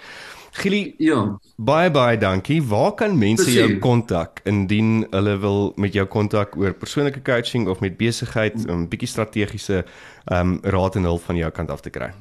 Gili, 0.56 0.82
ja. 1.04 1.22
Baie 1.56 1.88
baie 1.92 2.20
dankie. 2.20 2.62
Waar 2.64 2.94
kan 3.00 3.16
mense 3.20 3.48
jou 3.52 3.80
kontak 3.84 4.44
indien 4.48 5.06
hulle 5.12 5.40
wil 5.40 5.74
met 5.80 5.96
jou 5.96 6.06
kontak 6.12 6.56
oor 6.60 6.76
persoonlike 6.76 7.24
coaching 7.28 7.68
of 7.72 7.80
met 7.84 7.96
besigheid, 8.00 8.60
'n 8.60 8.70
um, 8.70 8.88
bietjie 8.92 9.12
strategiese 9.12 9.84
ehm 9.84 10.56
um, 10.56 10.60
raad 10.64 10.96
en 10.96 11.04
hulp 11.04 11.24
van 11.24 11.36
jou 11.36 11.52
kant 11.52 11.72
af 11.72 11.82
te 11.82 11.90
kry? 11.90 12.12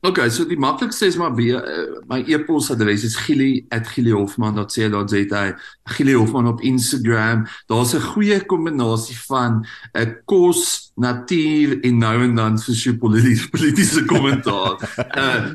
Okay, 0.00 0.30
so 0.30 0.44
die 0.46 0.58
maklikste 0.58 1.06
is 1.10 1.16
maar 1.18 1.32
by, 1.34 1.48
uh, 1.58 1.98
my 2.06 2.22
e-posadres 2.30 3.02
is 3.04 3.16
gili@gilihoffman.co.za. 3.16 5.58
Gili 5.84 6.14
Hoffman 6.14 6.46
op 6.46 6.60
Instagram. 6.60 7.46
Daar's 7.66 7.94
'n 7.94 8.00
goeie 8.00 8.46
kombinasie 8.46 9.18
van 9.26 9.66
'n 9.92 10.00
uh, 10.00 10.06
kos, 10.24 10.92
natuur 10.94 11.80
en 11.80 11.98
nou 11.98 12.22
en 12.22 12.34
dan 12.34 12.58
sosio-politiese 12.58 13.48
politiese 13.54 14.04
kommentaar. 14.04 14.94
uh 15.18 15.50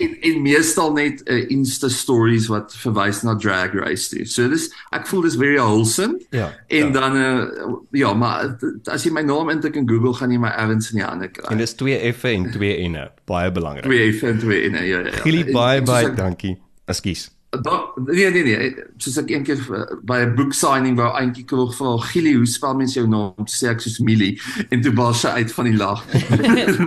en, 0.00 0.16
en 0.20 0.42
meestal 0.42 0.92
net 0.92 1.22
'n 1.24 1.32
uh, 1.32 1.50
Insta 1.50 1.88
stories 1.88 2.46
wat 2.46 2.74
verwys 2.76 3.22
na 3.22 3.36
drag 3.36 3.72
race 3.72 4.08
toe. 4.08 4.26
So 4.26 4.48
dis 4.48 4.68
ek 4.90 5.06
voel 5.06 5.22
dis 5.26 5.36
very 5.36 5.56
wholesome. 5.56 6.20
Ja. 6.30 6.52
En 6.66 6.86
ja. 6.86 6.90
dan 6.90 7.16
uh, 7.16 7.74
ja, 7.90 8.14
maar 8.14 8.56
as 8.84 9.04
jy 9.04 9.12
my 9.12 9.22
naam 9.22 9.50
intik 9.50 9.76
in 9.76 9.88
Google 9.88 10.14
gaan 10.14 10.30
jy 10.30 10.38
my 10.38 10.52
Evans 10.56 10.90
in 10.92 11.00
die 11.02 11.06
hande 11.06 11.28
kry. 11.28 11.48
En 11.52 11.58
dis 11.58 11.74
2 11.74 12.12
F 12.12 12.24
en 12.24 12.50
2 12.50 12.88
N, 12.88 13.08
baie 13.24 13.52
belangrik. 13.52 13.84
2 13.84 14.12
F 14.12 14.22
en 14.22 14.38
2 14.38 14.68
N, 14.70 14.78
ja 14.84 14.84
ja. 14.84 15.04
ja. 15.06 15.24
Gili 15.24 15.44
baie 15.52 15.82
baie 15.82 16.14
dankie. 16.14 16.56
Ekskuus. 16.88 17.28
Da, 17.48 17.92
nee 18.04 18.30
nee 18.30 18.42
nee, 18.44 18.72
soos 19.00 19.14
ek 19.22 19.30
een 19.32 19.44
keer 19.46 19.60
uh, 19.72 19.84
by 20.04 20.18
'n 20.20 20.34
book 20.36 20.52
signing 20.52 20.98
wou 21.00 21.06
eintjie 21.16 21.46
kroeg 21.48 21.70
vir 21.78 22.02
Gili, 22.10 22.34
hoe 22.36 22.46
spel 22.46 22.74
mens 22.76 22.92
jou 22.92 23.06
naam? 23.08 23.48
Sê 23.48 23.70
ek 23.72 23.80
soos 23.80 23.96
Millie 24.04 24.34
en 24.68 24.82
toe 24.84 24.92
baas 24.92 25.22
sy 25.24 25.32
uit 25.40 25.54
van 25.56 25.70
die 25.70 25.78
lag. 25.80 26.04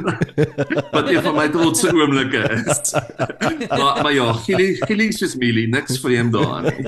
Wat 0.93 1.10
een 1.10 1.26
van 1.26 1.36
my 1.39 1.47
trotse 1.50 1.89
oomblikke 1.89 2.45
is. 2.62 2.93
maar, 3.80 4.04
maar 4.06 4.13
ja, 4.13 4.30
Gili, 4.45 4.78
Gili 4.86 5.10
soos 5.17 5.34
Millie, 5.41 5.65
niks 5.65 5.97
vreemd 5.97 6.38
daarin 6.38 6.69
nie. 6.69 6.86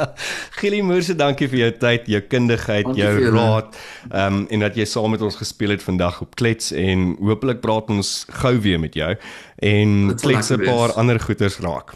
Gili 0.58 0.82
Moorse, 0.82 1.14
dankie 1.14 1.46
vir 1.54 1.68
jou 1.68 1.72
tyd, 1.86 2.10
jou 2.10 2.24
kundigheid, 2.34 2.90
dankie 2.90 3.06
jou 3.06 3.30
raad, 3.30 3.82
ehm 4.10 4.42
um, 4.42 4.46
en 4.50 4.66
dat 4.66 4.74
jy 4.74 4.90
saam 4.90 5.14
met 5.14 5.22
ons 5.22 5.38
gespeel 5.38 5.78
het 5.78 5.86
vandag 5.86 6.18
op 6.26 6.34
Klets 6.34 6.74
en 6.74 7.14
hopelik 7.22 7.62
praat 7.62 7.94
ons 7.94 8.24
gou 8.42 8.58
weer 8.58 8.82
met 8.82 8.98
jou 8.98 9.14
en 9.62 10.16
klets 10.18 10.50
'n 10.50 10.66
paar 10.66 10.98
ander 10.98 11.20
goeters 11.20 11.62
raak. 11.62 11.94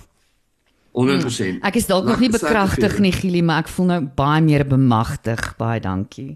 100%. 0.98 1.62
Ek 1.62 1.78
is 1.78 1.87
dalk 1.87 2.08
nog 2.08 2.18
nie 2.18 2.30
bekragtig 2.32 2.98
nie 2.98 3.12
Gili, 3.14 3.42
maar 3.42 3.62
ek 3.64 3.72
voel 3.72 3.87
nou 3.92 4.02
baie 4.18 4.42
meer 4.42 4.66
bemagtig. 4.66 5.54
Baie 5.61 5.80
dankie. 5.80 6.34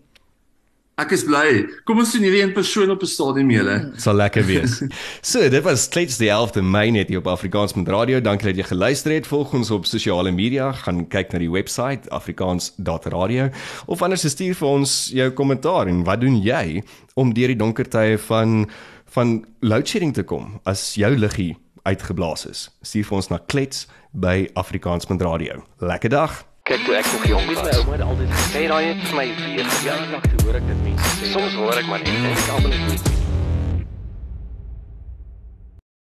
Ek 1.00 1.14
is 1.16 1.22
bly. 1.24 1.64
Kom 1.88 2.02
ons 2.02 2.10
sien 2.12 2.22
hierdie 2.22 2.42
een 2.44 2.52
persoon 2.52 2.90
op 2.92 3.00
'n 3.02 3.08
stadion 3.08 3.46
meele. 3.46 3.92
Sal 3.96 4.14
lekker 4.14 4.44
wees. 4.44 4.82
so, 5.30 5.48
dit 5.48 5.62
was 5.64 5.88
klets 5.88 6.18
die 6.20 6.28
11de 6.28 6.62
Mei 6.62 6.90
net 6.90 7.08
hier 7.08 7.18
op 7.18 7.26
Afrikaans 7.26 7.74
met 7.74 7.88
radio. 7.88 8.20
Dankie 8.20 8.52
dat 8.52 8.56
jy 8.56 8.66
geluister 8.68 9.12
het. 9.12 9.26
Volg 9.26 9.54
ons 9.54 9.70
op 9.70 9.86
sosiale 9.86 10.30
media. 10.30 10.72
Gaan 10.72 11.08
kyk 11.08 11.32
na 11.32 11.38
die 11.38 11.50
webwerf 11.50 12.06
afrikaans.radio 12.08 13.48
of 13.86 14.02
anders 14.02 14.28
stuur 14.28 14.54
vir 14.54 14.68
ons 14.68 15.10
jou 15.10 15.30
kommentaar 15.30 15.88
en 15.88 16.04
wat 16.04 16.20
doen 16.20 16.38
jy 16.42 16.82
om 17.14 17.32
deur 17.32 17.48
die 17.48 17.56
donker 17.56 17.88
tye 17.88 18.18
van 18.18 18.68
van 19.12 19.44
load 19.60 19.88
shedding 19.88 20.14
te 20.14 20.22
kom 20.22 20.60
as 20.64 20.94
jou 20.94 21.16
liggie 21.16 21.56
uitgeblaas 21.88 22.46
is. 22.46 22.64
Stuur 22.82 23.08
vir 23.08 23.18
ons 23.20 23.30
na 23.32 23.38
klets 23.46 23.86
by 24.12 24.48
Afrikaans.radio. 24.54 25.62
Lekker 25.78 26.12
dag. 26.12 26.42
Kyk 26.68 26.84
toe 26.86 26.94
ek 26.94 27.08
nog 27.12 27.24
jong 27.26 27.48
was, 27.50 27.62
my 27.64 27.72
ouma 27.80 27.96
het 27.96 28.04
altyd 28.06 28.36
gesê 28.36 28.68
daai 28.70 28.84
het 28.92 29.02
vir 29.08 29.18
my 29.18 29.26
weer, 29.40 29.72
ja, 29.88 29.98
ek 30.20 30.30
hoor 30.44 30.60
ek 30.60 30.70
dit 30.70 30.86
mense 30.86 31.16
sê. 31.18 31.32
Soms 31.34 31.58
hoor 31.58 31.82
ek 31.82 31.90
maar 31.90 32.06
net 32.06 32.14
en 32.14 32.30
ek 32.30 32.54
almal 32.54 32.78
is 32.78 33.21